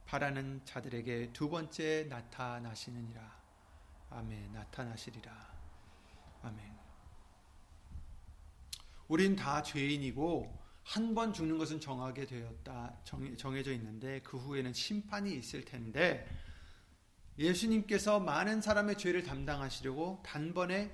바라는 0.07 0.63
자들에게 0.65 1.33
두 1.35 1.51
번째 1.51 2.07
나타나시느니라. 2.09 3.39
아멘. 4.11 4.53
나타나시리라. 4.53 5.31
아멘. 6.43 6.79
우린 9.09 9.37
다 9.37 9.63
죄인이고 9.63 10.69
한 10.85 11.15
번 11.15 11.35
죽는 11.35 11.59
것은 11.59 11.81
정하게 11.81 12.25
되었다. 12.25 12.97
정해, 13.05 13.63
져 13.63 13.73
있는데 13.73 14.23
그 14.23 14.39
후에는 14.39 14.73
심판이 14.73 15.35
있을 15.35 15.63
텐데 15.63 16.27
예수님께서 17.39 18.21
많은 18.21 18.61
사람의 18.61 18.99
죄를 18.99 19.23
담당하시려고 19.23 20.23
단번에 20.25 20.91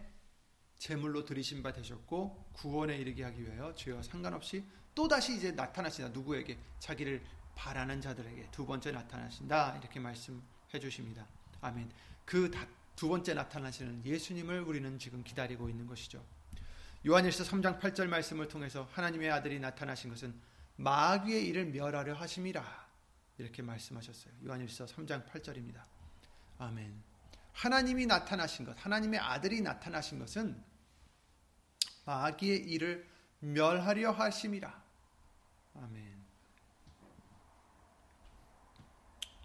제물로 0.79 1.25
들이신 1.25 1.63
바 1.63 1.73
되셨고 1.73 2.51
구원에 2.53 2.97
이르게 2.97 3.25
하기 3.25 3.43
위하여 3.43 3.75
죄와 3.75 4.03
상관없이 4.03 4.65
또다시 4.95 5.37
이제 5.37 5.53
나타나신다. 5.53 6.11
누구에게? 6.11 6.59
자기를 6.79 7.23
바라는 7.55 8.01
자들에게 8.01 8.49
두 8.51 8.67
번째 8.67 8.93
나타나신다. 8.93 9.79
이렇게 9.79 9.99
말씀해 10.01 10.79
주십니다. 10.81 11.27
아멘. 11.61 11.91
그 12.25 12.51
두 12.97 13.09
번째 13.09 13.35
나타나시는 13.35 14.05
예수님을 14.05 14.61
우리는 14.61 14.99
지금 14.99 15.25
기다리고 15.25 15.69
있는 15.69 15.87
것이죠. 15.87 16.25
요한일서 17.07 17.45
3장 17.45 17.81
8절 17.81 18.07
말씀을 18.07 18.49
통해서 18.49 18.89
하나님의 18.93 19.31
아들이 19.31 19.59
나타나신 19.59 20.11
것은 20.11 20.35
마귀의 20.77 21.47
일을 21.49 21.67
멸하려 21.67 22.15
하심이라. 22.15 22.85
이렇게 23.39 23.63
말씀하셨어요. 23.63 24.33
요한일서 24.47 24.87
3장 24.87 25.27
8절입니다. 25.27 25.83
아멘. 26.59 27.03
하나님이 27.53 28.07
나타나신 28.07 28.65
것, 28.65 28.85
하나님의 28.85 29.21
아들이 29.21 29.61
나타나신 29.61 30.19
것은 30.19 30.63
마귀의 32.05 32.69
일을 32.71 33.09
멸하려 33.41 34.11
하심이라. 34.11 34.83
아멘. 35.77 36.25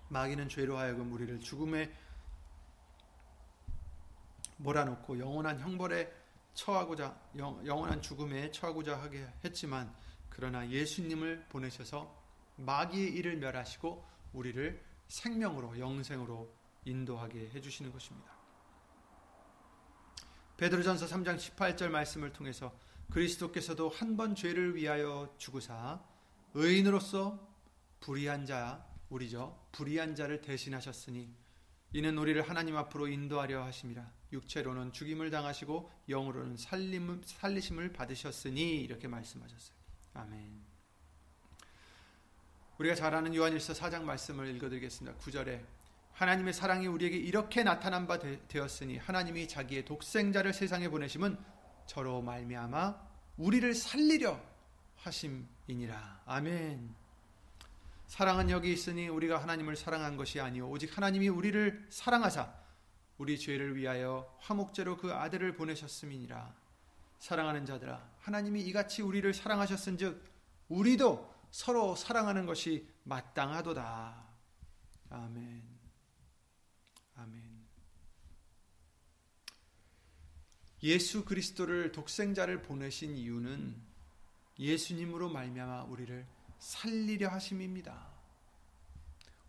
마귀는 0.09 0.49
죄로 0.49 0.77
하여금 0.77 1.11
우리를 1.13 1.39
죽음에 1.39 1.93
몰아놓고 4.57 5.19
영원한 5.19 5.59
형벌에 5.59 6.11
처하고자 6.53 7.17
영, 7.37 7.65
영원한 7.65 8.01
죽음에 8.01 8.51
처하고자 8.51 8.99
하게 8.99 9.25
했지만 9.45 9.93
그러나 10.29 10.67
예수님을 10.67 11.45
보내셔서 11.49 12.17
마귀의 12.57 13.13
일을 13.13 13.37
멸하시고 13.37 14.05
우리를 14.33 14.83
생명으로 15.07 15.79
영생으로 15.79 16.58
인도하게 16.89 17.49
해 17.49 17.61
주시는 17.61 17.91
것입니다. 17.91 18.31
베드로전서 20.57 21.05
3장 21.05 21.37
18절 21.37 21.89
말씀을 21.89 22.33
통해서 22.33 22.73
그리스도께서도 23.11 23.89
한 23.89 24.17
번 24.17 24.35
죄를 24.35 24.75
위하여 24.75 25.33
죽으사 25.37 26.01
의인으로서 26.53 27.39
불의한 28.01 28.45
자 28.45 28.85
우리죠 29.09 29.67
불의한 29.71 30.15
자를 30.15 30.41
대신하셨으니 30.41 31.33
이는 31.93 32.17
우리를 32.17 32.41
하나님 32.47 32.75
앞으로 32.77 33.07
인도하려 33.07 33.63
하심이라 33.63 34.11
육체로는 34.31 34.91
죽임을 34.91 35.31
당하시고 35.31 35.89
영으로는 36.09 36.57
살림, 36.57 37.21
살리심을 37.23 37.93
받으셨으니 37.93 38.81
이렇게 38.81 39.07
말씀하셨어요. 39.07 39.75
아멘. 40.13 40.61
우리가 42.77 42.93
잘 42.95 43.15
아는 43.15 43.33
요한일서 43.33 43.73
4장 43.73 44.03
말씀을 44.03 44.55
읽어드리겠습니다. 44.55 45.17
9절에 45.17 45.65
하나님의 46.19 46.51
사랑이 46.51 46.85
우리에게 46.85 47.15
이렇게 47.15 47.63
나타난 47.63 48.05
바 48.05 48.19
되었으니 48.19 48.97
하나님이 48.97 49.47
자기의 49.47 49.85
독생자를 49.85 50.51
세상에 50.51 50.89
보내심은 50.89 51.37
저로 51.85 52.21
말미암아 52.21 53.07
우리를 53.37 53.73
살리려 53.73 54.37
하심이니라. 54.97 56.23
아멘. 56.25 56.93
사랑은 58.07 58.49
여기 58.49 58.73
있으니 58.73 59.07
우리가 59.07 59.41
하나님을 59.41 59.77
사랑한 59.77 60.17
것이 60.17 60.41
아니요 60.41 60.67
오직 60.69 60.97
하나님이 60.97 61.29
우리를 61.29 61.87
사랑하사 61.89 62.53
우리 63.17 63.39
죄를 63.39 63.77
위하여 63.77 64.35
화목제로 64.39 64.97
그 64.97 65.13
아들을 65.13 65.55
보내셨음이니라. 65.55 66.53
사랑하는 67.19 67.65
자들아, 67.65 68.09
하나님이 68.19 68.61
이같이 68.63 69.01
우리를 69.01 69.33
사랑하셨은즉 69.33 70.21
우리도 70.67 71.33
서로 71.49 71.95
사랑하는 71.95 72.45
것이 72.45 72.89
마땅하도다. 73.05 74.27
아멘. 75.11 75.68
예수 80.83 81.25
그리스도를 81.25 81.91
독생자를 81.91 82.61
보내신 82.61 83.17
이유는 83.17 83.75
예수님으로 84.57 85.29
말미암아 85.29 85.83
우리를 85.83 86.25
살리려 86.59 87.29
하심입니다. 87.29 88.07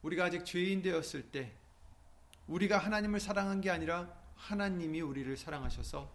우리가 0.03 0.27
아직 0.27 0.45
죄인 0.45 0.83
되었을 0.83 1.31
때 1.31 1.53
우리가 2.47 2.79
하나님을 2.79 3.21
사랑한 3.21 3.61
게 3.61 3.71
아니라 3.71 4.12
하나님이 4.35 5.01
우리를 5.01 5.37
사랑하셔서 5.37 6.11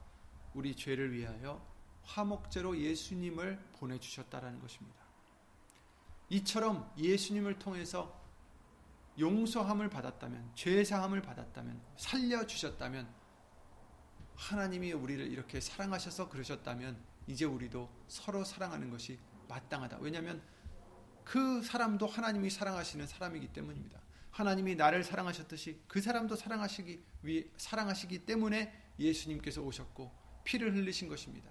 우리 0.54 0.75
죄를 0.75 1.13
위하여 1.13 1.65
화목제로 2.04 2.78
예수님을 2.78 3.60
보내 3.73 3.99
주셨다라는 3.99 4.60
것입니다. 4.60 5.06
이처럼 6.30 6.91
예수님을 6.97 7.60
통해서 7.60 8.21
용서함을 9.17 9.89
받았다면 9.89 10.51
죄 10.56 10.84
사함을 10.84 11.21
받았다면 11.21 11.82
살려 11.97 12.45
주셨다면 12.45 13.08
하나님이 14.36 14.93
우리를 14.93 15.26
이렇게 15.28 15.60
사랑하셔서 15.60 16.30
그러셨다면 16.30 16.98
이제 17.28 17.45
우리도 17.45 17.89
서로 18.08 18.43
사랑하는 18.43 18.89
것이 18.89 19.19
마땅하다. 19.48 19.98
왜냐하면 20.02 20.41
그 21.24 21.62
사람도 21.63 22.06
하나님이 22.06 22.50
사랑하시는 22.50 23.08
사람이기 23.08 23.48
때문입니다. 23.48 24.00
하나님이 24.32 24.76
나를 24.76 25.04
사랑하셨듯이 25.04 25.82
그 25.88 26.02
사람도 26.02 26.36
사랑하시기 26.36 27.04
위 27.24 27.50
사랑하시기 27.58 28.26
때문에 28.26 28.91
예수님께서 29.00 29.62
오셨고 29.62 30.12
피를 30.43 30.76
흘리신 30.76 31.08
것입니다. 31.08 31.50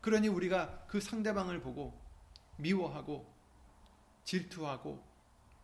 그러니 0.00 0.28
우리가 0.28 0.86
그 0.86 1.00
상대방을 1.00 1.60
보고 1.60 1.98
미워하고 2.56 3.32
질투하고 4.24 5.04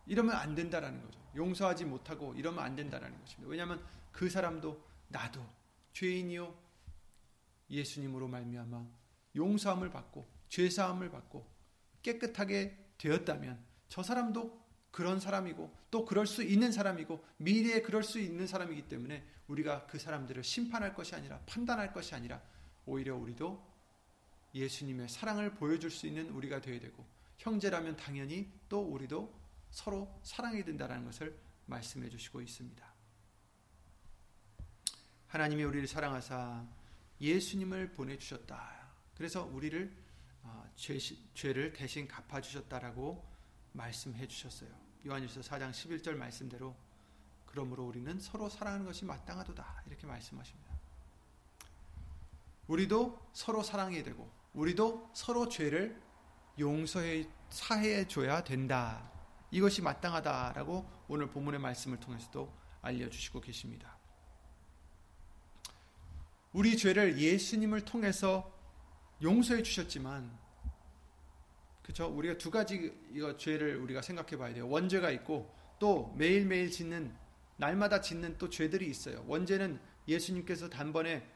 이러면 0.05 0.35
안 0.35 0.55
된다라는 0.55 1.01
거죠. 1.01 1.19
용서하지 1.35 1.85
못하고 1.85 2.33
이러면 2.35 2.63
안 2.63 2.75
된다라는 2.75 3.19
것입니다. 3.19 3.49
왜냐하면 3.49 3.83
그 4.11 4.29
사람도 4.29 4.83
나도 5.09 5.45
죄인이요 5.93 6.57
예수님으로 7.69 8.27
말미암아 8.27 8.85
용서함을 9.35 9.89
받고 9.91 10.27
죄 10.49 10.69
사함을 10.69 11.09
받고 11.09 11.49
깨끗하게 12.01 12.77
되었다면 12.97 13.63
저 13.89 14.03
사람도 14.03 14.61
그런 14.91 15.19
사람이고 15.19 15.73
또 15.89 16.05
그럴 16.05 16.27
수 16.27 16.43
있는 16.43 16.71
사람이고 16.71 17.23
미래에 17.37 17.81
그럴 17.81 18.03
수 18.03 18.19
있는 18.19 18.45
사람이기 18.45 18.89
때문에 18.89 19.25
우리가 19.47 19.87
그 19.87 19.97
사람들을 19.97 20.43
심판할 20.43 20.93
것이 20.93 21.15
아니라 21.15 21.39
판단할 21.45 21.93
것이 21.93 22.13
아니라 22.13 22.41
오히려 22.85 23.15
우리도 23.15 23.71
예수님의 24.53 25.07
사랑을 25.07 25.53
보여줄 25.55 25.89
수 25.89 26.07
있는 26.07 26.29
우리가 26.29 26.59
되어야 26.59 26.79
되고 26.79 27.05
형제라면 27.37 27.95
당연히 27.95 28.51
또 28.67 28.81
우리도 28.81 29.33
서로 29.69 30.19
사랑해야 30.23 30.65
된다는 30.65 31.05
것을 31.05 31.37
말씀해 31.65 32.09
주시고 32.09 32.41
있습니다. 32.41 32.90
하나님이 35.31 35.63
우리를 35.63 35.87
사랑하사 35.87 36.65
예수님을 37.21 37.93
보내주셨다. 37.93 38.69
그래서 39.15 39.45
우리를 39.45 39.89
어, 40.43 40.69
죄, 40.75 40.97
죄를 41.33 41.71
대신 41.71 42.05
갚아주셨다라고 42.05 43.23
말씀해 43.71 44.27
주셨어요. 44.27 44.69
요한일서 45.07 45.39
4장 45.39 45.71
11절 45.71 46.15
말씀대로 46.15 46.75
그러므로 47.45 47.85
우리는 47.85 48.19
서로 48.19 48.49
사랑하는 48.49 48.85
것이 48.85 49.05
마땅하도다 49.05 49.83
이렇게 49.87 50.05
말씀하십니다. 50.05 50.69
우리도 52.67 53.29
서로 53.31 53.63
사랑해야 53.63 54.03
되고 54.03 54.29
우리도 54.53 55.11
서로 55.13 55.47
죄를 55.47 55.97
용서해 56.59 57.29
사해 57.49 58.05
줘야 58.05 58.43
된다. 58.43 59.09
이것이 59.49 59.81
마땅하다라고 59.81 61.05
오늘 61.07 61.29
본문의 61.29 61.61
말씀을 61.61 62.01
통해서도 62.01 62.53
알려 62.81 63.09
주시고 63.09 63.39
계십니다. 63.39 64.00
우리 66.53 66.75
죄를 66.75 67.17
예수님을 67.17 67.85
통해서 67.85 68.51
용서해 69.21 69.63
주셨지만 69.63 70.37
그렇죠? 71.81 72.07
우리가 72.07 72.37
두 72.37 72.51
가지 72.51 72.93
이거 73.11 73.37
죄를 73.37 73.77
우리가 73.77 74.01
생각해 74.01 74.37
봐야 74.37 74.53
돼요. 74.53 74.67
원죄가 74.67 75.11
있고 75.11 75.53
또 75.79 76.13
매일매일 76.17 76.69
짓는 76.69 77.15
날마다 77.57 78.01
짓는 78.01 78.37
또 78.37 78.49
죄들이 78.49 78.89
있어요. 78.89 79.23
원죄는 79.27 79.79
예수님께서 80.07 80.69
단번에 80.69 81.27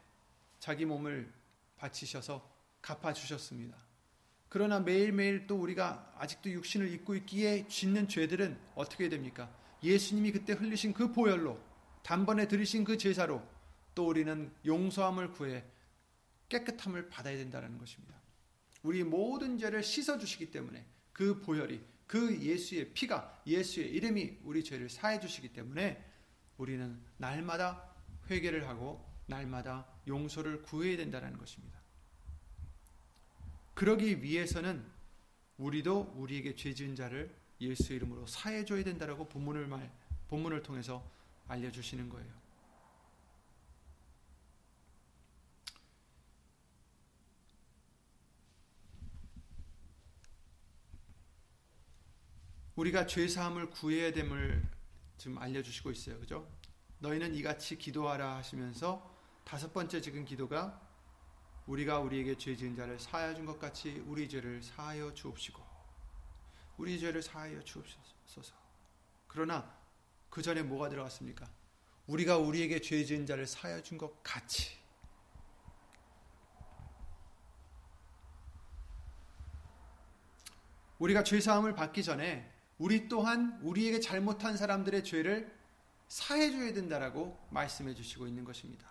자기 0.59 0.85
몸을 0.85 1.31
바치셔서 1.77 2.49
갚아 2.81 3.13
주셨습니다. 3.13 3.77
그러나 4.49 4.79
매일매일 4.79 5.47
또 5.47 5.57
우리가 5.57 6.13
아직도 6.17 6.49
육신을 6.51 6.91
입고 6.93 7.15
있기에 7.15 7.67
짓는 7.67 8.07
죄들은 8.07 8.57
어떻게 8.75 9.09
됩니까? 9.09 9.49
예수님이 9.83 10.31
그때 10.31 10.53
흘리신 10.53 10.93
그 10.93 11.11
보혈로 11.11 11.59
단번에 12.03 12.47
들이신 12.47 12.83
그 12.83 12.97
제사로 12.97 13.41
또 13.95 14.07
우리는 14.07 14.53
용서함을 14.65 15.31
구해 15.31 15.63
깨끗함을 16.49 17.09
받아야 17.09 17.37
된다는 17.37 17.77
것입니다. 17.77 18.15
우리 18.83 19.03
모든 19.03 19.57
죄를 19.57 19.81
씻어 19.81 20.19
주시기 20.19 20.51
때문에 20.51 20.85
그 21.11 21.39
보혈이 21.41 21.81
그 22.05 22.39
예수의 22.39 22.93
피가 22.93 23.41
예수의 23.47 23.89
이름이 23.89 24.39
우리 24.43 24.63
죄를 24.63 24.89
사해 24.89 25.19
주시기 25.19 25.53
때문에 25.53 26.05
우리는 26.57 27.01
날마다 27.17 27.95
회개를 28.29 28.67
하고 28.67 29.03
날마다 29.25 29.87
용서를 30.07 30.61
구해야 30.61 30.97
된다는 30.97 31.37
것입니다. 31.37 31.79
그러기 33.73 34.21
위해서는 34.21 34.85
우리도 35.57 36.13
우리에게 36.15 36.55
죄 36.55 36.73
지은 36.73 36.95
자를 36.95 37.35
예수 37.61 37.93
이름으로 37.93 38.27
사해 38.27 38.65
줘야 38.65 38.83
된다라고 38.83 39.27
본문을 39.27 39.67
말 39.67 39.91
본문을 40.27 40.63
통해서 40.63 41.09
알려 41.47 41.71
주시는 41.71 42.09
거예요. 42.09 42.44
우리가 52.75 53.05
죄 53.07 53.27
사함을 53.27 53.69
구해야 53.69 54.11
됨을 54.11 54.67
지금 55.17 55.37
알려주시고 55.37 55.91
있어요. 55.91 56.19
그죠? 56.19 56.47
너희는 56.99 57.33
이같이 57.35 57.77
기도하라 57.77 58.35
하시면서 58.37 59.15
다섯 59.43 59.71
번째 59.71 60.01
지금 60.01 60.25
기도가 60.25 60.81
우리가 61.67 61.99
우리에게 61.99 62.35
죄 62.37 62.55
지은 62.55 62.75
자를 62.75 62.99
사하여 62.99 63.33
준 63.33 63.45
것 63.45 63.59
같이 63.59 64.03
우리 64.07 64.27
죄를 64.27 64.61
사하여 64.61 65.13
주옵시고 65.13 65.63
우리 66.77 66.99
죄를 66.99 67.21
사하여 67.23 67.61
주옵소서. 67.63 68.53
그러나 69.27 69.73
그 70.29 70.41
전에 70.41 70.61
뭐가 70.61 70.89
들어갔습니까? 70.89 71.49
우리가 72.07 72.37
우리에게 72.37 72.81
죄 72.81 73.03
지은 73.03 73.25
자를 73.25 73.47
사하여 73.47 73.81
준 73.81 73.97
것 73.97 74.21
같이 74.21 74.77
우리가 80.99 81.23
죄 81.23 81.39
사함을 81.39 81.73
받기 81.75 82.03
전에 82.03 82.51
우리 82.77 83.07
또한 83.07 83.57
우리에게 83.61 83.99
잘못한 83.99 84.57
사람들의 84.57 85.03
죄를 85.03 85.53
사해 86.07 86.51
줘야 86.51 86.73
된다라고 86.73 87.37
말씀해 87.49 87.93
주시고 87.93 88.27
있는 88.27 88.43
것입니다. 88.43 88.85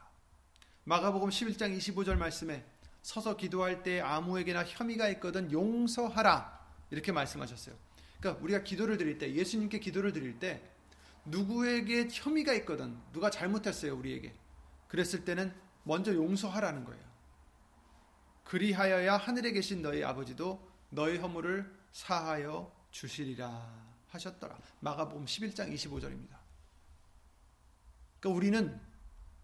마가복음 0.84 1.28
11장 1.28 1.76
25절 1.76 2.16
말씀에 2.16 2.64
서서 3.02 3.36
기도할 3.36 3.82
때 3.82 4.00
아무에게나 4.00 4.64
혐의가 4.64 5.08
있거든 5.10 5.52
용서하라 5.52 6.66
이렇게 6.90 7.12
말씀하셨어요. 7.12 7.76
그러니까 8.18 8.42
우리가 8.42 8.62
기도를 8.64 8.96
드릴 8.96 9.18
때 9.18 9.32
예수님께 9.34 9.78
기도를 9.78 10.12
드릴 10.12 10.38
때 10.38 10.62
누구에게 11.26 12.08
혐의가 12.10 12.52
있거든 12.54 12.98
누가 13.12 13.30
잘못했어요 13.30 13.96
우리에게 13.96 14.34
그랬을 14.88 15.24
때는 15.24 15.54
먼저 15.82 16.14
용서하라는 16.14 16.84
거예요. 16.84 17.02
그리하여야 18.44 19.16
하늘에 19.16 19.52
계신 19.52 19.82
너희 19.82 20.02
아버지도 20.02 20.60
너희 20.90 21.18
허물을 21.18 21.70
사하여 21.92 22.70
주시리라 22.94 23.92
하셨더라. 24.06 24.56
마가복음 24.80 25.24
11장 25.24 25.72
25절입니다. 25.74 26.38
그러니까 28.20 28.28
우리는 28.36 28.80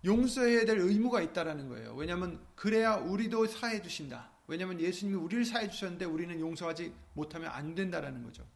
용서해야 0.04 0.64
될 0.64 0.78
의무가 0.78 1.20
있다라는 1.20 1.68
거예요. 1.68 1.94
왜냐하면 1.94 2.46
그래야 2.54 2.94
우리도 2.94 3.46
사해 3.46 3.82
주신다. 3.82 4.30
왜냐하면 4.46 4.80
예수님이 4.80 5.16
우리를 5.16 5.44
사해 5.44 5.68
주셨는데 5.68 6.04
우리는 6.04 6.38
용서하지 6.38 6.94
못하면 7.14 7.50
안 7.50 7.74
된다라는 7.74 8.22
거죠. 8.22 8.46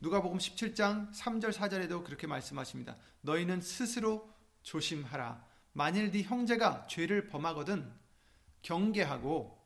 누가복음 0.00 0.38
17장 0.38 1.12
3절 1.14 1.52
4절에도 1.52 2.04
그렇게 2.04 2.26
말씀하십니다. 2.26 2.98
너희는 3.22 3.62
스스로 3.62 4.30
조심하라. 4.62 5.44
만일 5.72 6.10
네 6.10 6.22
형제가 6.22 6.86
죄를 6.86 7.28
범하거든 7.28 7.90
경계하고 8.60 9.58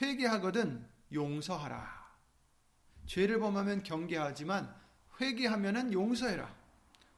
회개하거든 0.00 0.88
용서하라. 1.12 1.97
죄를 3.08 3.40
범하면 3.40 3.82
경계하지만 3.82 4.72
회개하면은 5.20 5.92
용서해라. 5.94 6.54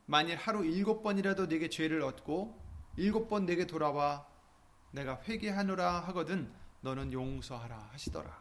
만일 0.07 0.37
하루 0.37 0.65
일곱 0.65 1.03
번이라도 1.03 1.49
내게 1.49 1.69
죄를 1.69 2.03
얻고 2.03 2.59
일곱 2.97 3.29
번 3.29 3.45
내게 3.45 3.67
돌아와 3.67 4.27
내가 4.93 5.21
회개하노라 5.23 6.01
하거든 6.09 6.53
너는 6.81 7.13
용서하라 7.13 7.91
하시더라. 7.93 8.41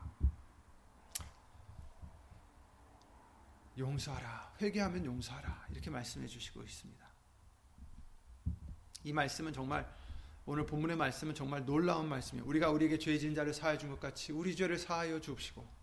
용서하라. 3.78 4.54
회개하면 4.62 5.06
용서하라. 5.06 5.68
이렇게 5.72 5.90
말씀해 5.90 6.28
주시고 6.28 6.62
있습니다. 6.62 7.08
이 9.06 9.14
말씀은 9.14 9.54
정말 9.54 9.92
오늘 10.46 10.66
본문의 10.68 10.98
말씀은 10.98 11.34
정말 11.34 11.66
놀라운 11.66 12.08
말씀이에요. 12.10 12.48
우리가 12.48 12.70
우리에게 12.70 13.00
죄 13.00 13.18
지은 13.18 13.34
자를 13.34 13.54
사하여 13.54 13.78
준 13.78 13.90
것 13.90 14.00
같이 14.00 14.32
우리 14.34 14.56
죄를 14.56 14.78
사하여 14.78 15.20
주옵시고 15.20 15.79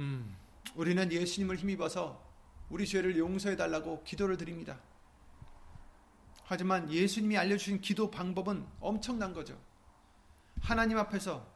음, 0.00 0.34
우리는 0.76 1.12
예수님을 1.12 1.56
힘입어서 1.56 2.26
우리 2.70 2.86
죄를 2.86 3.18
용서해 3.18 3.56
달라고 3.56 4.02
기도를 4.02 4.38
드립니다. 4.38 4.80
하지만 6.44 6.90
예수님이 6.90 7.36
알려주신 7.36 7.82
기도 7.82 8.10
방법은 8.10 8.66
엄청난 8.80 9.34
거죠. 9.34 9.60
하나님 10.60 10.96
앞에서 10.96 11.46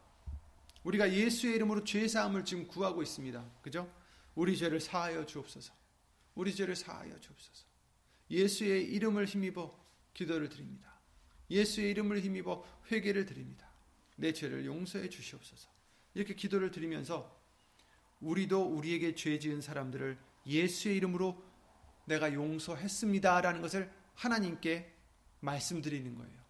우리가 0.83 1.11
예수의 1.11 1.55
이름으로 1.55 1.83
죄 1.83 2.07
사함을 2.07 2.45
지금 2.45 2.67
구하고 2.67 3.01
있습니다. 3.01 3.43
그죠? 3.63 3.91
우리 4.35 4.55
죄를 4.55 4.79
사하여 4.79 5.25
주옵소서. 5.25 5.73
우리 6.35 6.53
죄를 6.53 6.75
사하여 6.75 7.19
주옵소서. 7.19 7.65
예수의 8.29 8.85
이름을 8.93 9.25
힘입어 9.25 9.75
기도를 10.13 10.49
드립니다. 10.49 10.99
예수의 11.49 11.89
이름을 11.91 12.19
힘입어 12.19 12.63
회개를 12.91 13.25
드립니다. 13.25 13.67
내 14.17 14.33
죄를 14.33 14.65
용서해 14.65 15.09
주시옵소서. 15.09 15.67
이렇게 16.13 16.35
기도를 16.35 16.69
드리면서 16.69 17.44
우리도 18.25 18.63
우리에게 18.63 19.15
죄 19.15 19.37
지은 19.39 19.61
사람들을 19.61 20.17
예수의 20.47 20.97
이름으로 20.97 21.41
내가 22.05 22.33
용서했습니다라는 22.33 23.61
것을 23.61 23.91
하나님께 24.15 24.91
말씀드리는 25.39 26.15
거예요. 26.15 26.45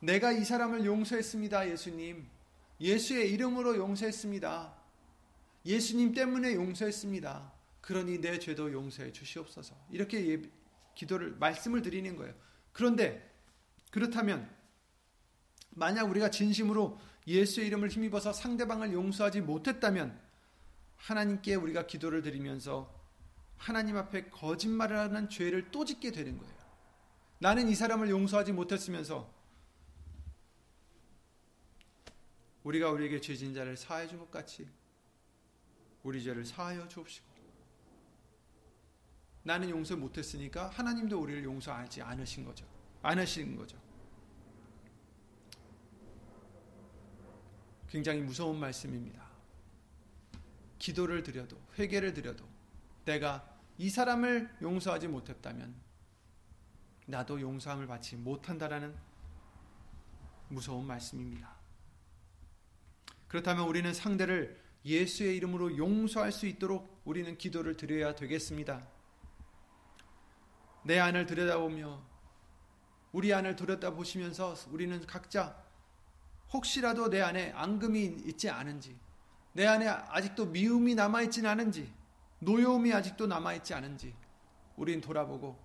내가 0.00 0.32
이 0.32 0.44
사람을 0.44 0.84
용서했습니다, 0.84 1.70
예수님. 1.70 2.26
예수의 2.80 3.30
이름으로 3.32 3.76
용서했습니다. 3.76 4.74
예수님 5.66 6.14
때문에 6.14 6.54
용서했습니다. 6.54 7.52
그러니 7.80 8.20
내 8.20 8.38
죄도 8.38 8.72
용서해 8.72 9.12
주시옵소서. 9.12 9.74
이렇게 9.90 10.26
예, 10.30 10.42
기도를 10.94 11.36
말씀을 11.36 11.82
드리는 11.82 12.16
거예요. 12.16 12.34
그런데 12.72 13.30
그렇다면 13.90 14.48
만약 15.70 16.04
우리가 16.04 16.30
진심으로 16.30 16.98
예수의 17.26 17.66
이름을 17.68 17.88
힘입어서 17.88 18.32
상대방을 18.32 18.92
용서하지 18.92 19.40
못했다면 19.42 20.18
하나님께 20.96 21.54
우리가 21.54 21.86
기도를 21.86 22.22
드리면서 22.22 22.92
하나님 23.56 23.96
앞에 23.96 24.30
거짓말을 24.30 24.96
하는 24.98 25.28
죄를 25.28 25.70
또 25.70 25.84
짓게 25.84 26.12
되는 26.12 26.38
거예요. 26.38 26.54
나는 27.38 27.68
이 27.68 27.74
사람을 27.74 28.10
용서하지 28.10 28.52
못했으면서 28.52 29.32
우리가 32.64 32.90
우리에게 32.90 33.20
죄진 33.20 33.54
자를 33.54 33.76
사해 33.76 34.06
준 34.06 34.18
것 34.18 34.30
같이 34.30 34.68
우리 36.02 36.22
죄를 36.22 36.44
사하여 36.44 36.88
주옵시고 36.88 37.28
나는 39.42 39.70
용서 39.70 39.96
못했으니까 39.96 40.68
하나님도 40.68 41.18
우리를 41.18 41.44
용서하지 41.44 42.02
않으신 42.02 42.44
거죠. 42.44 42.66
않으신 43.02 43.56
거죠. 43.56 43.78
굉장히 47.90 48.20
무서운 48.20 48.58
말씀입니다. 48.58 49.28
기도를 50.78 51.22
드려도 51.22 51.60
회개를 51.78 52.14
드려도 52.14 52.48
내가 53.04 53.58
이 53.76 53.90
사람을 53.90 54.48
용서하지 54.62 55.08
못했다면 55.08 55.74
나도 57.06 57.40
용서함을 57.40 57.86
받지 57.86 58.16
못한다라는 58.16 58.94
무서운 60.48 60.86
말씀입니다. 60.86 61.56
그렇다면 63.26 63.66
우리는 63.66 63.92
상대를 63.92 64.60
예수의 64.84 65.36
이름으로 65.36 65.76
용서할 65.76 66.32
수 66.32 66.46
있도록 66.46 67.02
우리는 67.04 67.36
기도를 67.36 67.76
드려야 67.76 68.14
되겠습니다. 68.14 68.86
내 70.84 70.98
안을 70.98 71.26
들여다보며 71.26 72.02
우리 73.12 73.34
안을 73.34 73.56
들여다보시면서 73.56 74.54
우리는 74.70 75.04
각자 75.06 75.69
혹시라도 76.52 77.08
내 77.08 77.20
안에 77.20 77.52
앙금이 77.52 78.22
있지 78.26 78.48
않은지 78.50 78.96
내 79.52 79.66
안에 79.66 79.88
아직도 79.88 80.46
미움이 80.46 80.94
남아있지는 80.94 81.48
않은지 81.48 81.92
노여움이 82.40 82.92
아직도 82.92 83.26
남아있지 83.26 83.74
않은지 83.74 84.14
우린 84.76 85.00
돌아보고 85.00 85.58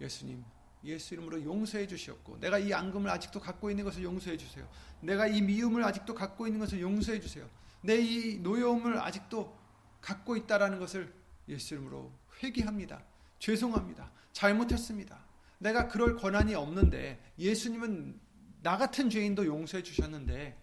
예수님 0.00 0.44
예수 0.84 1.14
이름으로 1.14 1.42
용서해 1.42 1.86
주시옵고 1.86 2.38
내가 2.40 2.58
이 2.58 2.72
앙금을 2.72 3.10
아직도 3.10 3.40
갖고 3.40 3.70
있는 3.70 3.84
것을 3.84 4.02
용서해 4.02 4.36
주세요. 4.36 4.68
내가 5.00 5.26
이 5.26 5.42
미움을 5.42 5.84
아직도 5.84 6.14
갖고 6.14 6.46
있는 6.46 6.60
것을 6.60 6.80
용서해 6.80 7.20
주세요. 7.20 7.48
내 7.82 7.96
이 7.98 8.38
노여움을 8.38 8.98
아직도 8.98 9.56
갖고 10.00 10.36
있다라는 10.36 10.78
것을 10.78 11.12
예수 11.48 11.74
이름으로 11.74 12.12
회개합니다. 12.42 13.02
죄송합니다. 13.38 14.10
잘못했습니다. 14.32 15.18
내가 15.58 15.88
그럴 15.88 16.16
권한이 16.16 16.54
없는데 16.54 17.20
예수님은 17.38 18.20
나 18.66 18.76
같은 18.76 19.08
죄인도 19.08 19.46
용서해 19.46 19.80
주셨는데 19.80 20.60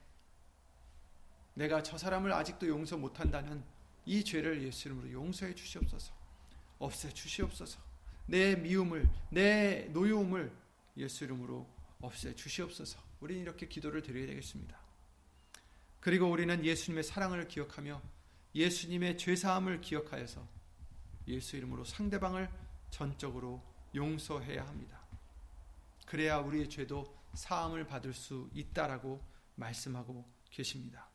내가 1.53 1.81
저 1.81 1.97
사람을 1.97 2.33
아직도 2.33 2.67
용서 2.67 2.97
못한다는 2.97 3.63
이 4.05 4.25
죄를 4.25 4.61
예수 4.61 4.89
이름으로 4.89 5.09
용서해 5.13 5.55
주시옵소서. 5.55 6.13
없애 6.79 7.09
주시옵소서. 7.13 7.79
내 8.25 8.57
미움을 8.57 9.09
내 9.29 9.87
노여움을 9.93 10.51
예수 10.97 11.23
이름으로 11.23 11.65
없애 12.01 12.35
주시옵소서. 12.35 12.99
우리는 13.21 13.41
이렇게 13.41 13.69
기도를 13.69 14.01
드려야 14.01 14.27
되겠습니다. 14.27 14.77
그리고 16.01 16.29
우리는 16.29 16.65
예수님의 16.65 17.05
사랑을 17.05 17.47
기억하며 17.47 18.01
예수님의 18.53 19.17
죄사함을 19.17 19.79
기억하여서 19.79 20.45
예수 21.29 21.55
이름으로 21.55 21.85
상대방을 21.85 22.49
전적으로 22.89 23.63
용서해야 23.95 24.67
합니다. 24.67 24.99
그래야 26.05 26.39
우리의 26.39 26.69
죄도 26.69 27.22
사함을 27.33 27.87
받을 27.87 28.13
수 28.13 28.49
있다라고 28.53 29.23
말씀하고 29.55 30.25
계십니다. 30.49 31.09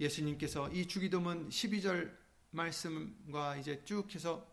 예수님께서 0.00 0.70
이 0.70 0.86
주기도문 0.86 1.48
12절 1.48 2.16
말씀과 2.50 3.56
이제 3.56 3.82
쭉 3.84 4.12
해서 4.14 4.46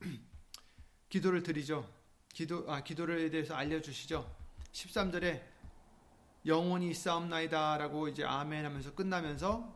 기도를 1.08 1.42
드리죠. 1.42 1.90
기도 2.32 2.70
아 2.70 2.82
기도를 2.82 3.30
대해서 3.30 3.54
알려 3.54 3.80
주시죠. 3.80 4.30
13절에 4.72 5.42
영원히 6.46 6.94
싸움나이다라고 6.94 8.08
이제 8.08 8.24
아멘 8.24 8.64
하면서 8.64 8.94
끝나면서 8.94 9.74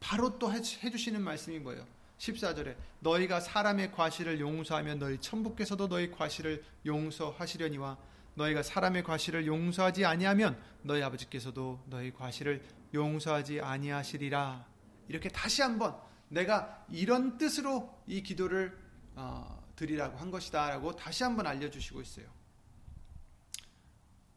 바로 0.00 0.38
또 0.38 0.50
해 0.50 0.60
주시는 0.62 1.22
말씀인 1.22 1.64
거예요. 1.64 1.86
14절에 2.18 2.76
너희가 3.00 3.40
사람의 3.40 3.92
과실을 3.92 4.40
용서하면 4.40 4.98
너희 4.98 5.18
천부께서도 5.18 5.88
너희 5.88 6.10
과실을 6.10 6.64
용서하시려니와 6.84 7.98
너희가 8.34 8.62
사람의 8.62 9.02
과실을 9.02 9.46
용서하지 9.46 10.04
아니하면 10.04 10.60
너희 10.82 11.02
아버지께서도 11.02 11.84
너희 11.86 12.12
과실을 12.12 12.62
용서하지 12.94 13.60
아니하시리라. 13.60 14.66
이렇게 15.08 15.28
다시 15.28 15.62
한번 15.62 15.98
내가 16.28 16.84
이런 16.90 17.38
뜻으로 17.38 18.02
이 18.06 18.22
기도를 18.22 18.76
어, 19.14 19.64
드리라고 19.76 20.18
한 20.18 20.30
것이다라고 20.30 20.96
다시 20.96 21.24
한번 21.24 21.46
알려주시고 21.46 22.00
있어요. 22.00 22.26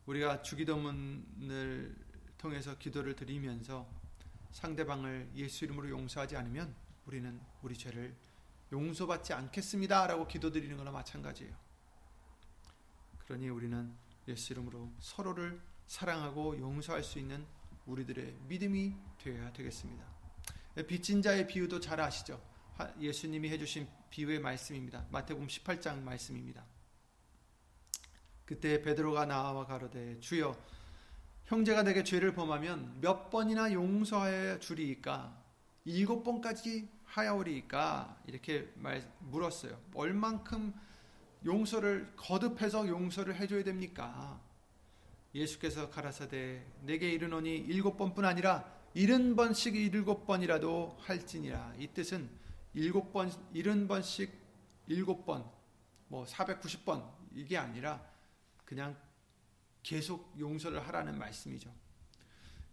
우리가 0.06 0.42
주기도문을 0.42 1.96
통해서 2.38 2.78
기도를 2.78 3.16
드리면서 3.16 3.88
상대방을 4.52 5.30
예수 5.36 5.66
이름으로 5.66 5.90
용서하지 5.90 6.36
않으면 6.36 6.74
우리는 7.10 7.42
우리 7.64 7.76
죄를 7.76 8.16
용서받지 8.72 9.34
않겠습니다 9.34 10.06
라고 10.06 10.28
기도드리는 10.28 10.78
거나 10.78 10.92
마찬가지예요. 10.92 11.52
그러니 13.18 13.50
우리는 13.50 13.92
예수 14.28 14.54
이름으로 14.54 14.94
서로를 15.00 15.60
사랑하고 15.88 16.60
용서할 16.60 17.04
수 17.04 17.18
있는 17.18 17.48
우리들의 17.88 18.36
믿음이 18.48 18.96
되어야 19.18 19.52
되겠습니다. 19.54 20.06
빚진 20.88 21.24
자의 21.24 21.48
비유도 21.48 21.80
잘 21.80 22.00
아시죠? 22.00 22.40
예수님이 23.00 23.50
해주신 23.50 23.88
비유의 24.12 24.40
말씀입니다. 24.42 25.08
마태복음 25.10 25.48
18장 25.48 26.04
말씀입니다. 26.04 26.64
그때 28.46 28.84
베드로가 28.84 29.26
나와 29.26 29.66
가로되 29.66 30.20
주여 30.20 30.56
형제가 31.46 31.82
내게 31.82 32.04
죄를 32.04 32.36
범하면 32.36 33.02
몇 33.02 33.32
번이나 33.32 33.74
용서하여 33.74 34.60
주리이까 34.60 35.40
일곱 35.86 36.24
번까지 36.24 36.99
하여오리이까 37.10 38.22
이렇게 38.28 38.72
말, 38.76 39.02
물었어요. 39.20 39.80
얼만큼 39.94 40.74
용서를 41.46 42.14
거듭해서 42.16 42.88
용서를 42.88 43.36
해줘야 43.36 43.64
됩니까? 43.64 44.40
예수께서 45.34 45.90
가라사대 45.90 46.64
내게 46.82 47.12
이르노니 47.12 47.56
일곱 47.58 47.98
번뿐 47.98 48.26
아니라 48.26 48.72
일흔 48.94 49.36
번씩 49.36 49.76
일곱 49.76 50.26
번이라도 50.26 50.98
할지니라 51.00 51.76
이 51.78 51.88
뜻은 51.88 52.30
일곱 52.74 53.14
번, 53.14 53.32
일흔 53.54 53.88
번씩 53.88 54.32
일곱 54.88 55.26
번, 55.26 55.46
뭐 56.08 56.26
490번 56.26 57.08
이게 57.36 57.58
아니라 57.58 58.04
그냥 58.66 58.98
계속 59.84 60.34
용서를 60.40 60.86
하라는 60.88 61.18
말씀이죠. 61.18 61.72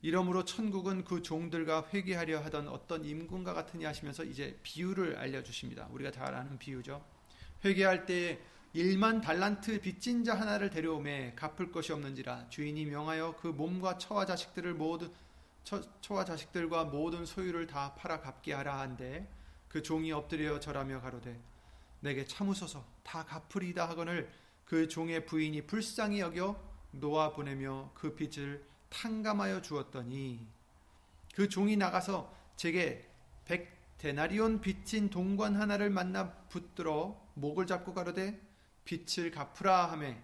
이러므로 0.06 0.44
천국은 0.44 1.02
그 1.02 1.20
종들과 1.20 1.88
회개하려 1.92 2.38
하던 2.44 2.68
어떤 2.68 3.04
임금과 3.04 3.54
같으니 3.54 3.84
하시면서 3.84 4.22
이제 4.22 4.56
비유를 4.62 5.16
알려주십니다. 5.18 5.88
우리가 5.90 6.12
잘 6.12 6.32
아는 6.32 6.58
비유죠. 6.58 7.04
회개할 7.64 8.06
때 8.06 8.38
1만 8.76 9.20
달란트 9.20 9.80
빚진 9.80 10.22
자 10.22 10.38
하나를 10.38 10.70
데려오매 10.70 11.32
갚을 11.34 11.72
것이 11.72 11.92
없는지라 11.92 12.50
주인이 12.50 12.84
명하여 12.84 13.34
그 13.40 13.48
몸과 13.48 13.98
처와 13.98 14.26
자식들을 14.26 14.74
모두 14.74 15.12
처, 15.64 15.82
처와 16.00 16.24
자식들과 16.24 16.84
모든 16.84 17.26
소유를 17.26 17.66
다 17.66 17.92
팔아 17.96 18.20
갚게 18.20 18.52
하라 18.52 18.78
한데 18.78 19.28
그 19.66 19.82
종이 19.82 20.12
엎드려 20.12 20.60
절하며 20.60 21.00
가로되 21.00 21.36
내게 21.98 22.24
참으소서 22.24 22.86
다 23.02 23.24
갚으리다 23.24 23.88
하거늘 23.88 24.30
그 24.66 24.86
종의 24.86 25.26
부인이 25.26 25.66
불쌍히 25.66 26.20
여겨 26.20 26.56
놓아 26.92 27.32
보내며 27.32 27.90
그 27.92 28.14
빚을 28.14 28.75
탕감하여 28.96 29.60
주었더니 29.60 30.46
그 31.34 31.50
종이 31.50 31.76
나가서 31.76 32.34
제게 32.56 33.06
백 33.44 33.76
데나리온 33.98 34.62
빚진 34.62 35.10
동관 35.10 35.54
하나를 35.54 35.90
만나 35.90 36.32
붙들어 36.48 37.20
목을 37.34 37.66
잡고 37.66 37.92
가로되 37.92 38.40
빚을 38.84 39.30
갚으라 39.30 39.92
하매 39.92 40.22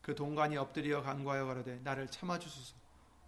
그 0.00 0.14
동관이 0.14 0.56
엎드려 0.56 1.02
간과하여 1.02 1.46
가로되 1.46 1.80
나를 1.82 2.08
참아 2.08 2.38
주소서. 2.38 2.76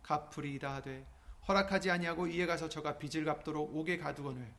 갚으리이다 0.03 0.73
하되 0.77 1.05
허락하지 1.49 1.91
아니하고 1.91 2.29
이에 2.29 2.47
가서 2.47 2.69
저가 2.69 2.99
빚을 2.99 3.25
갚도록 3.25 3.75
옥에 3.77 3.99
가두거늘. 3.99 4.53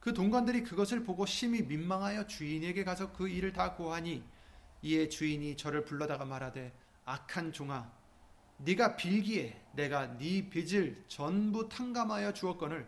그 0.00 0.12
동관들이 0.14 0.64
그것을 0.64 1.04
보고 1.04 1.26
심히 1.26 1.62
민망하여 1.62 2.26
주인에게 2.26 2.82
가서 2.82 3.12
그 3.12 3.28
일을 3.28 3.52
다 3.52 3.74
고하니 3.74 4.24
이에 4.82 5.08
주인이 5.08 5.56
저를 5.56 5.84
불러다가 5.84 6.24
말하되 6.24 6.72
악한 7.04 7.52
종아 7.52 7.99
네가 8.64 8.96
빌기에 8.96 9.60
내가 9.72 10.18
네 10.18 10.48
빚을 10.48 11.04
전부 11.08 11.68
탕감하여 11.68 12.32
주었거늘. 12.32 12.86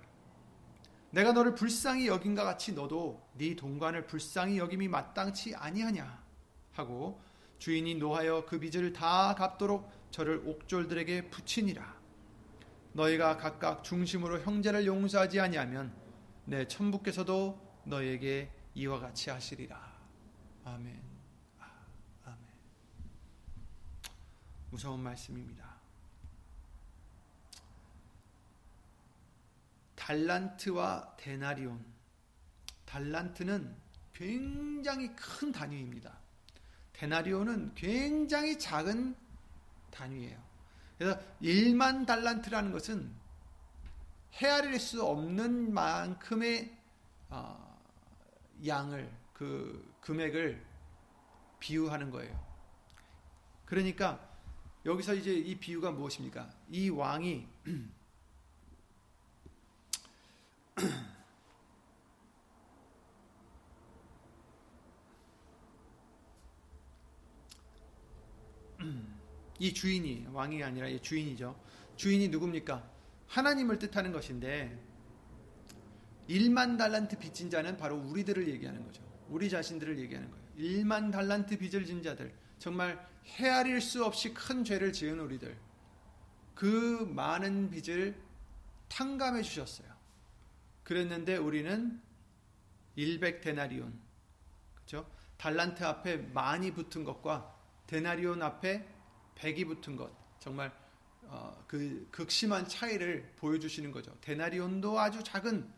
내가 1.10 1.32
너를 1.32 1.54
불쌍히 1.54 2.06
여긴가 2.08 2.44
같이 2.44 2.72
너도 2.72 3.22
네 3.34 3.54
동관을 3.54 4.06
불쌍히 4.06 4.58
여김이 4.58 4.88
마땅치 4.88 5.54
아니하냐? 5.54 6.22
하고 6.72 7.20
주인이 7.58 7.94
노하여 7.96 8.44
그 8.46 8.58
빚을 8.58 8.92
다 8.92 9.34
갚도록 9.34 9.90
저를 10.10 10.42
옥졸들에게 10.46 11.30
붙이니라. 11.30 12.02
너희가 12.94 13.36
각각 13.36 13.84
중심으로 13.84 14.40
형제를 14.40 14.84
용서하지 14.86 15.40
아니하면 15.40 15.94
내 16.44 16.66
천부께서도 16.66 17.58
너에게 17.84 18.50
이와 18.74 19.00
같이 19.00 19.30
하시리라. 19.30 19.92
아멘 20.64 21.00
아, 21.58 21.64
아멘 22.24 22.38
무서운 24.72 25.00
말씀입니다 25.00 25.72
달란트와 30.02 31.16
데나리온. 31.16 31.84
달란트는 32.86 33.74
굉장히 34.12 35.14
큰 35.14 35.52
단위입니다. 35.52 36.18
데나리온은 36.92 37.72
굉장히 37.76 38.58
작은 38.58 39.14
단위예요. 39.92 40.42
그래서 40.98 41.20
1만 41.40 42.04
달란트라는 42.04 42.72
것은 42.72 43.14
헤아릴 44.34 44.80
수 44.80 45.04
없는 45.04 45.72
만큼의 45.72 46.76
어, 47.28 47.80
양을 48.66 49.08
그 49.32 49.94
금액을 50.00 50.66
비유하는 51.60 52.10
거예요. 52.10 52.44
그러니까 53.66 54.31
여기서 54.84 55.14
이제 55.14 55.32
이 55.32 55.54
비유가 55.54 55.92
무엇입니까? 55.92 56.50
이 56.70 56.88
왕이 56.88 57.46
이 69.60 69.72
주인이 69.72 70.26
왕이 70.32 70.62
아니라 70.64 70.88
이 70.88 71.00
주인이죠. 71.00 71.54
주인이 71.94 72.28
누굽니까? 72.28 72.90
하나님을 73.28 73.78
뜻하는 73.78 74.10
것인데 74.10 74.76
1만 76.28 76.76
달란트 76.76 77.18
빚진 77.18 77.48
자는 77.48 77.76
바로 77.76 77.96
우리들을 77.96 78.48
얘기하는 78.48 78.84
거죠. 78.84 79.02
우리 79.28 79.48
자신들을 79.48 80.00
얘기하는 80.00 80.28
거예요. 80.30 80.42
1만 80.58 81.12
달란트 81.12 81.58
빚을 81.58 81.86
진 81.86 82.02
자들, 82.02 82.34
정말 82.58 83.08
헤아릴 83.26 83.80
수 83.80 84.04
없이 84.04 84.34
큰 84.34 84.64
죄를 84.64 84.92
지은 84.92 85.20
우리들. 85.20 85.56
그 86.54 87.06
많은 87.10 87.70
빚을 87.70 88.20
탕감해 88.88 89.42
주셨어요. 89.42 89.88
그랬는데 90.84 91.36
우리는 91.36 92.00
100 92.96 93.40
데나리온. 93.40 93.98
그렇죠? 94.74 95.08
달란트 95.38 95.82
앞에 95.82 96.18
많이 96.18 96.72
붙은 96.72 97.04
것과 97.04 97.56
데나리온 97.86 98.42
앞에 98.42 98.86
100이 99.36 99.66
붙은 99.66 99.96
것. 99.96 100.10
정말 100.38 100.72
어, 101.22 101.64
그 101.66 102.06
극심한 102.10 102.68
차이를 102.68 103.32
보여주시는 103.36 103.90
거죠. 103.90 104.14
데나리온도 104.20 104.98
아주 104.98 105.22
작은 105.22 105.72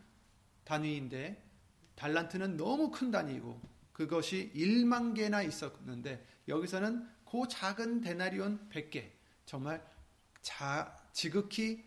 단위인데 0.65 1.41
달란트는 1.95 2.57
너무 2.57 2.91
큰 2.91 3.11
단위이고 3.11 3.61
그것이 3.93 4.51
1만 4.53 5.15
개나 5.15 5.41
있었는데 5.43 6.25
여기서는 6.47 7.07
그 7.35 7.49
작은 7.49 7.99
데나리온 7.99 8.69
100개 8.69 9.09
정말 9.45 9.85
자, 10.41 10.97
지극히 11.11 11.83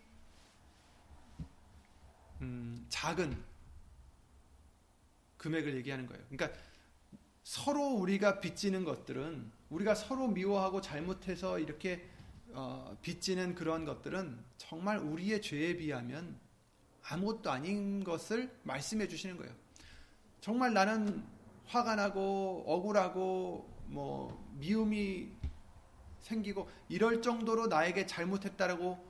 음, 2.42 2.84
작은 2.90 3.42
금액을 5.38 5.74
얘기하는 5.76 6.06
거예요. 6.06 6.22
그러니까 6.28 6.58
서로 7.44 7.94
우리가 7.94 8.40
빚지는 8.40 8.84
것들은 8.84 9.50
우리가 9.70 9.94
서로 9.94 10.28
미워하고 10.28 10.82
잘못해서 10.82 11.58
이렇게 11.58 12.06
어, 12.50 12.98
빚지는 13.00 13.54
그런 13.54 13.86
것들은 13.86 14.44
정말 14.58 14.98
우리의 14.98 15.40
죄에 15.40 15.78
비하면 15.78 16.38
아무것도 17.04 17.50
아닌 17.50 18.04
것을 18.04 18.54
말씀해 18.64 19.08
주시는 19.08 19.38
거예요. 19.38 19.54
정말 20.42 20.74
나는 20.74 21.24
화가 21.64 21.94
나고 21.94 22.64
억울하고 22.66 23.78
뭐 23.86 24.46
미움이 24.58 25.37
생기고 26.28 26.70
이럴 26.88 27.22
정도로 27.22 27.66
나에게 27.66 28.06
잘못했다라고 28.06 29.06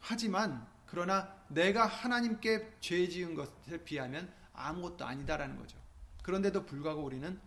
하지만 0.00 0.66
그러나 0.86 1.34
내가 1.48 1.86
하나님께 1.86 2.76
죄 2.80 3.08
지은 3.08 3.34
것에 3.34 3.82
비하면 3.84 4.32
아무것도 4.52 5.04
아니다라는 5.04 5.56
거죠. 5.56 5.78
그런데도 6.22 6.66
불구하고 6.66 7.02
우리는 7.02 7.40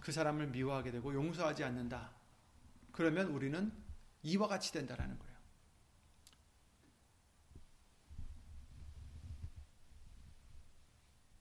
그 0.00 0.12
사람을 0.12 0.48
미워하게 0.48 0.90
되고 0.90 1.12
용서하지 1.12 1.64
않는다. 1.64 2.12
그러면 2.92 3.28
우리는 3.28 3.72
이와 4.22 4.48
같이 4.48 4.72
된다라는 4.72 5.18
거예요. 5.18 5.36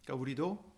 그러니까 0.04 0.22
우리도 0.22 0.76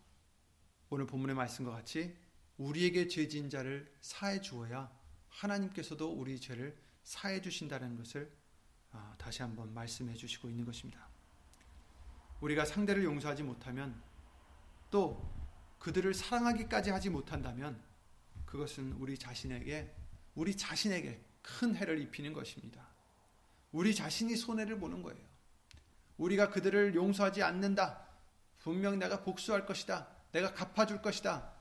오늘 0.90 1.06
본문의 1.06 1.36
말씀과 1.36 1.72
같이 1.72 2.16
우리에게 2.58 3.08
죄진 3.08 3.50
자를 3.50 3.94
사해 4.02 4.40
주어야 4.40 4.97
하나님께서도 5.38 6.12
우리 6.12 6.40
죄를 6.40 6.76
사해 7.04 7.42
주신다는 7.42 7.96
것을 7.96 8.32
아, 8.92 9.16
다시 9.18 9.42
한번 9.42 9.74
말씀해 9.74 10.16
주시고 10.16 10.50
있는 10.50 10.66
것입니다. 10.66 11.08
우리가 12.42 12.66
상대를 12.66 13.04
용서하지 13.04 13.44
못하면 13.44 14.02
또 14.90 15.30
그들을 15.80 16.14
사랑하기까지 16.14 16.90
하지 16.90 17.10
못한다면 17.10 17.82
그것은 18.46 18.94
우리 18.94 19.18
자신에게 19.18 19.94
우리 20.36 20.56
자신에게 20.56 21.24
큰 21.42 21.76
해를 21.76 22.00
입히는 22.02 22.34
것입니다. 22.34 22.88
우리 23.72 23.94
자신이 23.94 24.36
손해를 24.36 24.80
보는 24.80 25.04
거예요. 25.04 25.20
우리가 26.18 26.50
그들을 26.50 26.96
용서하지 26.96 27.44
않는다. 27.44 28.08
분명 28.60 28.98
내가 28.98 29.24
복수할 29.24 29.66
것이다. 29.66 30.08
내가 30.32 30.54
갚아줄 30.54 31.02
것이다. 31.02 31.57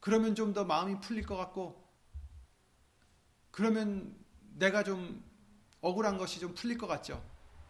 그러면 0.00 0.34
좀 0.34 0.52
더 0.52 0.64
마음이 0.64 1.00
풀릴 1.00 1.24
것 1.24 1.36
같고 1.36 1.88
그러면 3.50 4.16
내가 4.56 4.82
좀 4.82 5.22
억울한 5.80 6.18
것이 6.18 6.40
좀 6.40 6.54
풀릴 6.54 6.78
것 6.78 6.86
같죠. 6.86 7.22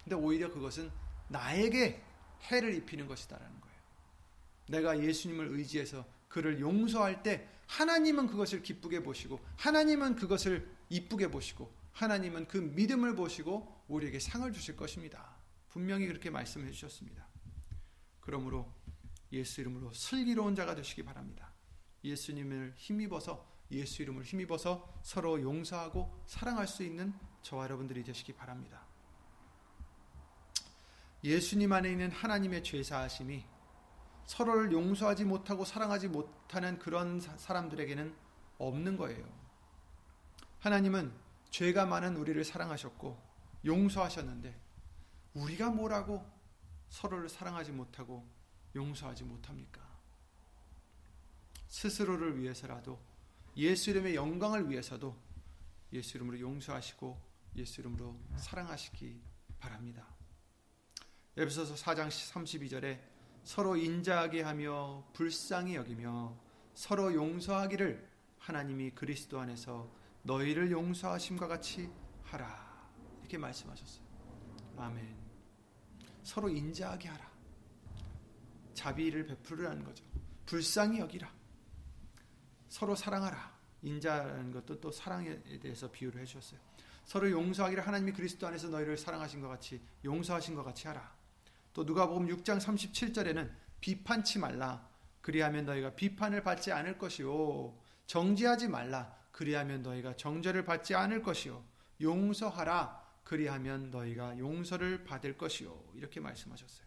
근데 0.03 0.17
오히려 0.17 0.51
그것은 0.51 0.91
나에게 1.29 2.03
해를 2.51 2.75
입히는 2.75 3.07
것이다라는 3.07 3.61
거예요. 3.61 3.77
내가 4.69 5.01
예수님을 5.03 5.49
의지해서 5.49 6.07
그를 6.29 6.61
용서할 6.61 7.23
때 7.23 7.49
하나님은 7.67 8.27
그것을 8.29 8.63
기쁘게 8.63 9.03
보시고 9.03 9.41
하나님은 9.57 10.17
그것을 10.17 10.69
이쁘게 10.89 11.31
보시고 11.31 11.73
하나님은 11.93 12.49
그 12.49 12.57
믿음을 12.59 13.15
보시고 13.15 13.85
우리에게 13.89 14.19
상을 14.19 14.51
주실 14.53 14.77
것입니다. 14.77 15.37
분명히 15.69 16.07
그렇게 16.07 16.31
말씀해 16.31 16.71
주셨습니다. 16.71 17.29
그러므로 18.21 18.73
예수 19.33 19.61
이름으로 19.61 19.93
슬기로운 19.93 20.55
자가 20.55 20.75
되시기 20.75 21.05
바랍니다. 21.05 21.50
예수님을 22.05 22.75
힘입어서 22.77 23.47
예수 23.71 24.03
이름을 24.03 24.25
힘입어서 24.25 25.01
서로 25.03 25.41
용서하고 25.41 26.23
사랑할 26.27 26.67
수 26.67 26.83
있는 26.83 27.15
저와 27.43 27.65
여러분들이 27.65 28.03
되시기 28.03 28.33
바랍니다. 28.33 28.83
예수님 31.23 31.73
안에 31.73 31.91
있는 31.91 32.11
하나님의 32.11 32.65
죄사하심이 32.65 33.45
서로를 34.25 34.73
용서하지 34.73 35.25
못하고 35.25 35.65
사랑하지 35.65 36.09
못하는 36.09 36.79
그런 36.79 37.21
사람들에게는 37.21 38.15
없는 38.59 38.97
거예요. 38.97 39.27
하나님은 40.61 41.13
죄가 41.51 41.87
많은 41.87 42.17
우리를 42.17 42.43
사랑하셨고 42.45 43.21
용서하셨는데 43.65 44.59
우리가 45.35 45.71
뭐라고 45.71 46.25
서로를 46.89 47.29
사랑하지 47.29 47.73
못하고 47.73 48.27
용서하지 48.75 49.25
못합니까? 49.25 49.90
스스로를 51.71 52.39
위해서라도 52.39 53.01
예수 53.57 53.91
이름의 53.91 54.15
영광을 54.15 54.69
위해서도 54.69 55.17
예수 55.93 56.17
이름으로 56.17 56.39
용서하시고 56.39 57.31
예수 57.57 57.81
이름으로 57.81 58.17
사랑하시기 58.37 59.21
바랍니다. 59.59 60.07
에베소서 61.37 61.75
4장 61.75 62.09
32절에 62.09 63.01
서로 63.45 63.77
인자하게 63.77 64.43
하며 64.43 65.05
불쌍히 65.15 65.77
여기며 65.77 66.37
서로 66.75 67.15
용서하기를 67.15 68.09
하나님이 68.39 68.91
그리스도 68.91 69.41
안에서 69.41 69.91
너희를 70.25 70.71
용서하심과 70.71 71.47
같이 71.47 71.91
하라. 72.25 72.91
이렇게 73.21 73.39
말씀하셨어요. 73.39 74.05
아멘. 74.77 75.17
서로 76.25 76.49
인자하게 76.49 77.09
하라. 77.09 77.31
자비를 78.75 79.27
베풀으라는 79.27 79.85
거죠. 79.85 80.05
불쌍히 80.47 80.99
여기라. 80.99 81.40
서로 82.71 82.95
사랑하라. 82.95 83.61
인자라는 83.83 84.53
것도 84.53 84.81
또 84.81 84.91
사랑에 84.91 85.43
대해서 85.61 85.91
비유를 85.91 86.23
해주셨어요. 86.23 86.61
서로 87.05 87.31
용서하기를 87.31 87.87
하나님이 87.87 88.13
그리스도 88.13 88.47
안에서 88.47 88.69
너희를 88.69 88.97
사랑하신 88.97 89.41
것 89.41 89.49
같이 89.49 89.83
용서하신 90.05 90.55
것 90.55 90.63
같이 90.63 90.87
하라. 90.87 91.13
또 91.73 91.85
누가복음 91.85 92.29
6장 92.29 92.61
37절에는 92.61 93.51
비판치 93.81 94.39
말라. 94.39 94.89
그리하면 95.21 95.67
너희가 95.67 95.95
비판을 95.95 96.43
받지 96.43 96.73
않을 96.73 96.97
것이요. 96.97 97.77
정죄하지 98.07 98.69
말라. 98.69 99.15
그리하면 99.33 99.83
너희가 99.83 100.17
정죄를 100.17 100.65
받지 100.65 100.95
않을 100.95 101.23
것이요. 101.23 101.65
용서하라. 102.01 103.01
그리하면 103.25 103.91
너희가 103.91 104.39
용서를 104.39 105.05
받을 105.05 105.37
것이요. 105.37 105.93
이렇게 105.95 106.21
말씀하셨어요. 106.21 106.87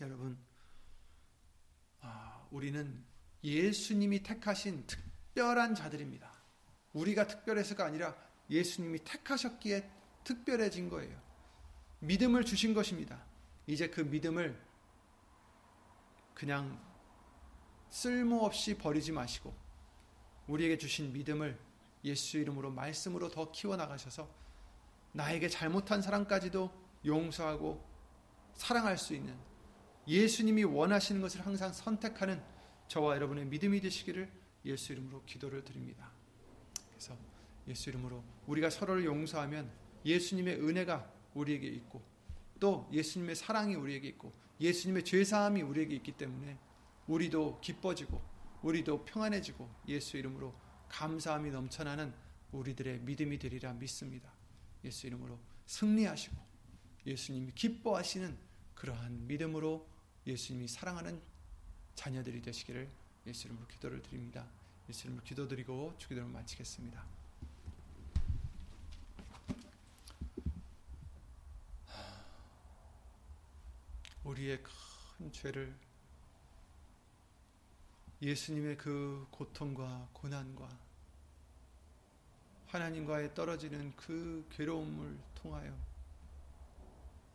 여러분, 0.00 0.38
아, 2.00 2.46
우리는 2.50 3.04
예수님이 3.44 4.22
택하신 4.22 4.86
특별한 4.86 5.74
자들입니다. 5.74 6.32
우리가 6.94 7.26
특별해서가 7.26 7.84
아니라 7.84 8.16
예수님이 8.48 9.00
택하셨기에 9.04 9.88
특별해진 10.24 10.88
거예요. 10.88 11.20
믿음을 12.00 12.44
주신 12.44 12.72
것입니다. 12.72 13.22
이제 13.66 13.88
그 13.88 14.00
믿음을 14.00 14.58
그냥 16.32 16.80
쓸모없이 17.90 18.76
버리지 18.76 19.12
마시고 19.12 19.54
우리에게 20.46 20.78
주신 20.78 21.12
믿음을 21.12 21.58
예수 22.04 22.38
이름으로 22.38 22.70
말씀으로 22.70 23.28
더 23.30 23.50
키워나가셔서 23.50 24.28
나에게 25.12 25.48
잘못한 25.48 26.02
사람까지도 26.02 26.70
용서하고 27.06 27.82
사랑할 28.54 28.98
수 28.98 29.14
있는 29.14 29.36
예수님이 30.06 30.64
원하시는 30.64 31.20
것을 31.20 31.46
항상 31.46 31.72
선택하는 31.72 32.42
저와 32.88 33.16
여러분의 33.16 33.46
믿음이 33.46 33.80
되시기를 33.80 34.30
예수 34.64 34.92
이름으로 34.92 35.22
기도를 35.24 35.64
드립니다. 35.64 36.10
그래서 36.90 37.16
예수 37.68 37.90
이름으로 37.90 38.22
우리가 38.46 38.70
서로를 38.70 39.04
용서하면 39.04 39.70
예수님의 40.04 40.60
은혜가 40.60 41.10
우리에게 41.34 41.66
있고 41.68 42.02
또 42.60 42.88
예수님의 42.92 43.34
사랑이 43.36 43.74
우리에게 43.74 44.08
있고 44.08 44.32
예수님의 44.60 45.04
죄사함이 45.04 45.62
우리에게 45.62 45.94
있기 45.96 46.12
때문에 46.12 46.58
우리도 47.06 47.60
기뻐지고 47.60 48.22
우리도 48.62 49.04
평안해지고 49.04 49.68
예수 49.88 50.16
이름으로 50.16 50.54
감사함이 50.88 51.50
넘쳐나는 51.50 52.14
우리들의 52.52 53.00
믿음이 53.00 53.38
되리라 53.38 53.72
믿습니다. 53.74 54.32
예수 54.84 55.06
이름으로 55.06 55.38
승리하시고 55.66 56.36
예수님이 57.06 57.52
기뻐하시는 57.54 58.36
그러한 58.74 59.26
믿음으로 59.26 59.86
예수님이 60.26 60.68
사랑하는 60.68 61.20
자녀들이 61.94 62.42
되시기를 62.42 62.90
예수 63.26 63.46
이름으로 63.46 63.66
기도를 63.66 64.02
드립니다. 64.02 64.46
예수 64.88 65.06
이름으로 65.06 65.24
기도드리고 65.24 65.94
주기도를 65.98 66.28
마치겠습니다. 66.28 67.04
우리의 74.24 74.62
큰 74.62 75.32
죄를 75.32 75.74
예수님의 78.22 78.78
그 78.78 79.26
고통과 79.30 80.08
고난과 80.12 80.68
하나님과의 82.68 83.34
떨어지는 83.34 83.94
그 83.96 84.46
괴로움을 84.50 85.18
통하여 85.34 85.70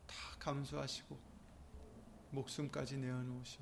다 0.08 0.16
감수하시고 0.40 1.18
목숨까지 2.32 2.98
내어놓으신 2.98 3.62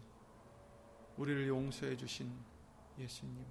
우리를 1.17 1.47
용서해 1.47 1.97
주신 1.97 2.31
예수님. 2.97 3.45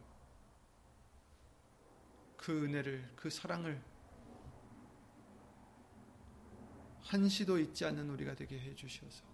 그 2.36 2.64
은혜를 2.64 3.12
그 3.16 3.28
사랑을 3.28 3.82
한시도 7.02 7.58
잊지 7.58 7.84
않는 7.86 8.10
우리가 8.10 8.34
되게 8.34 8.58
해 8.58 8.74
주셔서 8.74 9.24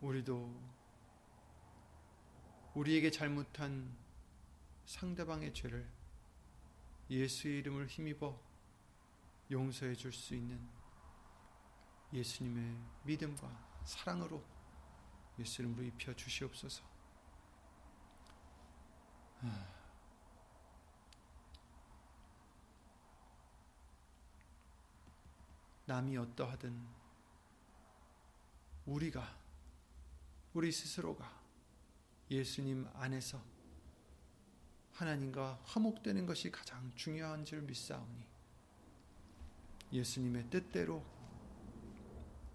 우리도 0.00 0.54
우리에게 2.74 3.10
잘못한 3.10 3.94
상대방의 4.84 5.52
죄를 5.54 5.86
예수의 7.08 7.58
이름을 7.58 7.86
힘입어 7.86 8.38
용서해 9.50 9.94
줄 9.94 10.12
수 10.12 10.34
있는 10.34 10.60
예수님의 12.12 12.78
믿음과 13.04 13.82
사랑으로 13.84 14.55
예수 15.38 15.62
이름으로 15.62 15.82
입혀 15.84 16.14
주시옵소서. 16.14 16.82
남이 25.86 26.16
어떠하든 26.16 26.86
우리가 28.86 29.38
우리 30.54 30.72
스스로가 30.72 31.40
예수님 32.30 32.88
안에서 32.94 33.40
하나님과 34.94 35.60
화목되는 35.64 36.26
것이 36.26 36.50
가장 36.50 36.90
중요한 36.96 37.44
줄 37.44 37.62
믿사오니 37.62 38.26
예수님의 39.92 40.50
뜻대로 40.50 41.04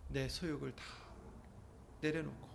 내 0.10 0.28
소욕을 0.28 0.76
다 0.76 0.84
내려놓고 2.02 2.51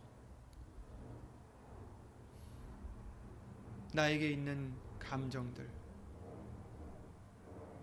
나에게 3.96 4.30
있는 4.30 4.78
감정들. 4.98 5.66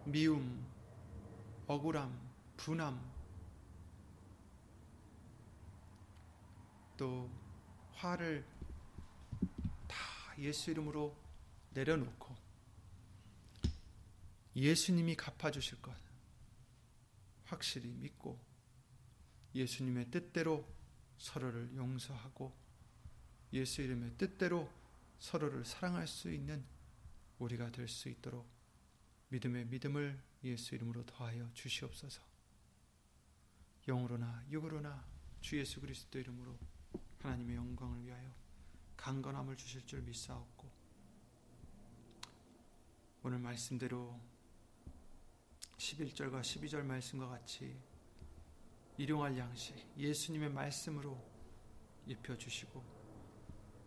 미움, 0.05 0.64
억울함, 1.66 2.16
분함. 2.55 3.11
또 6.97 7.28
화를 7.93 8.45
예수 10.38 10.70
이름으로 10.70 11.18
내려놓고 11.72 12.36
예수님이 14.55 15.16
갚아주실 15.16 15.82
것 15.82 15.95
확실히 17.45 17.89
믿고 17.89 18.39
예수님의 19.55 20.11
뜻대로 20.11 20.64
서로를 21.18 21.76
용서하고 21.76 22.55
예수 23.53 23.82
이름의 23.82 24.11
뜻대로 24.18 24.70
서로를 25.24 25.63
사랑할 25.63 26.05
수 26.05 26.30
있는 26.30 26.65
우리가 27.39 27.71
될 27.71 27.88
수 27.88 28.09
있도록 28.09 28.45
믿음의 29.30 29.67
믿음을 29.67 30.21
예수 30.43 30.76
이름으로 30.76 31.05
더하여 31.05 31.49
주시옵소서. 31.53 32.21
영으로나 33.88 34.43
육으로나 34.49 35.07
주 35.39 35.57
예수 35.57 35.80
그리스도 35.80 36.19
이름으로 36.19 36.59
하나님의 37.19 37.55
영광을 37.55 38.03
위하여 38.05 38.36
강건함을 38.97 39.55
주실 39.55 39.86
줄 39.86 40.01
믿사옵고 40.01 40.69
오늘 43.24 43.39
말씀대로 43.39 44.19
11절과 45.78 46.41
12절 46.41 46.84
말씀과 46.84 47.30
같이 47.30 47.78
일용할 48.97 49.38
양식 49.38 49.74
예수님의 49.97 50.51
말씀으로 50.51 51.17
입혀 52.07 52.38
주시고 52.38 52.84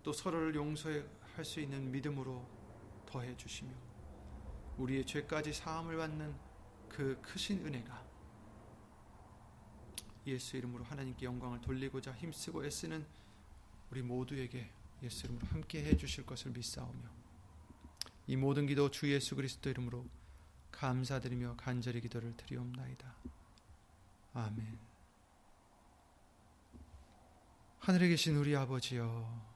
또 0.03 0.13
서로를 0.15 0.55
용서 0.55 0.89
할 1.37 1.45
수 1.45 1.61
있는 1.61 1.91
믿음으로 1.93 2.47
더해 3.07 3.37
주시며 3.37 3.71
우리의 4.79 5.05
죄까지 5.05 5.53
사함을 5.53 5.97
받는 5.97 6.35
그 6.89 7.21
크신 7.23 7.65
은혜가 7.65 8.07
예수 10.27 10.57
이름으로 10.57 10.85
하나님께 10.85 11.27
영광을 11.27 11.61
돌리고자 11.61 12.13
힘쓰고 12.15 12.65
애쓰는 12.65 13.07
우리 13.91 14.03
모두에게 14.03 14.71
예수 15.03 15.27
이름으로 15.27 15.47
함께 15.49 15.85
해 15.85 15.97
주실 15.97 16.25
것을 16.25 16.53
믿사오며 16.53 17.03
이 18.29 18.37
모든 18.37 18.67
기도 18.67 18.91
주 18.91 19.13
예수 19.13 19.37
그리스도 19.37 19.71
이름으로 19.71 20.07
감사드리며 20.73 21.57
간절히 21.57 22.01
기도를 22.01 22.37
드리옵나이다. 22.37 23.15
아멘. 24.35 24.79
하늘에 27.79 28.09
계신 28.09 28.37
우리 28.37 28.57
아버지여 28.57 29.56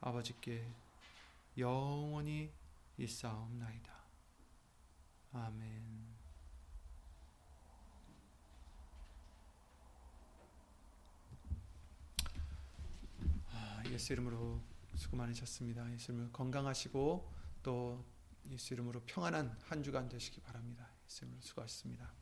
아버지께 0.00 0.66
영원히 1.58 2.50
있사옵나이다. 2.96 3.92
아멘. 5.32 6.10
아, 13.52 13.82
예수 13.86 14.12
이름으로 14.12 14.60
수고 14.96 15.16
많으셨습니다. 15.16 15.90
예수 15.92 16.12
이름으로 16.12 16.32
건강하시고 16.32 17.32
또 17.62 18.04
예수 18.50 18.74
이름으로 18.74 19.00
평안한 19.06 19.58
한 19.64 19.82
주간 19.82 20.08
되시기 20.08 20.40
바랍니다. 20.40 20.88
예수 21.06 21.24
이름으로 21.24 21.40
수고하셨습니다. 21.42 22.19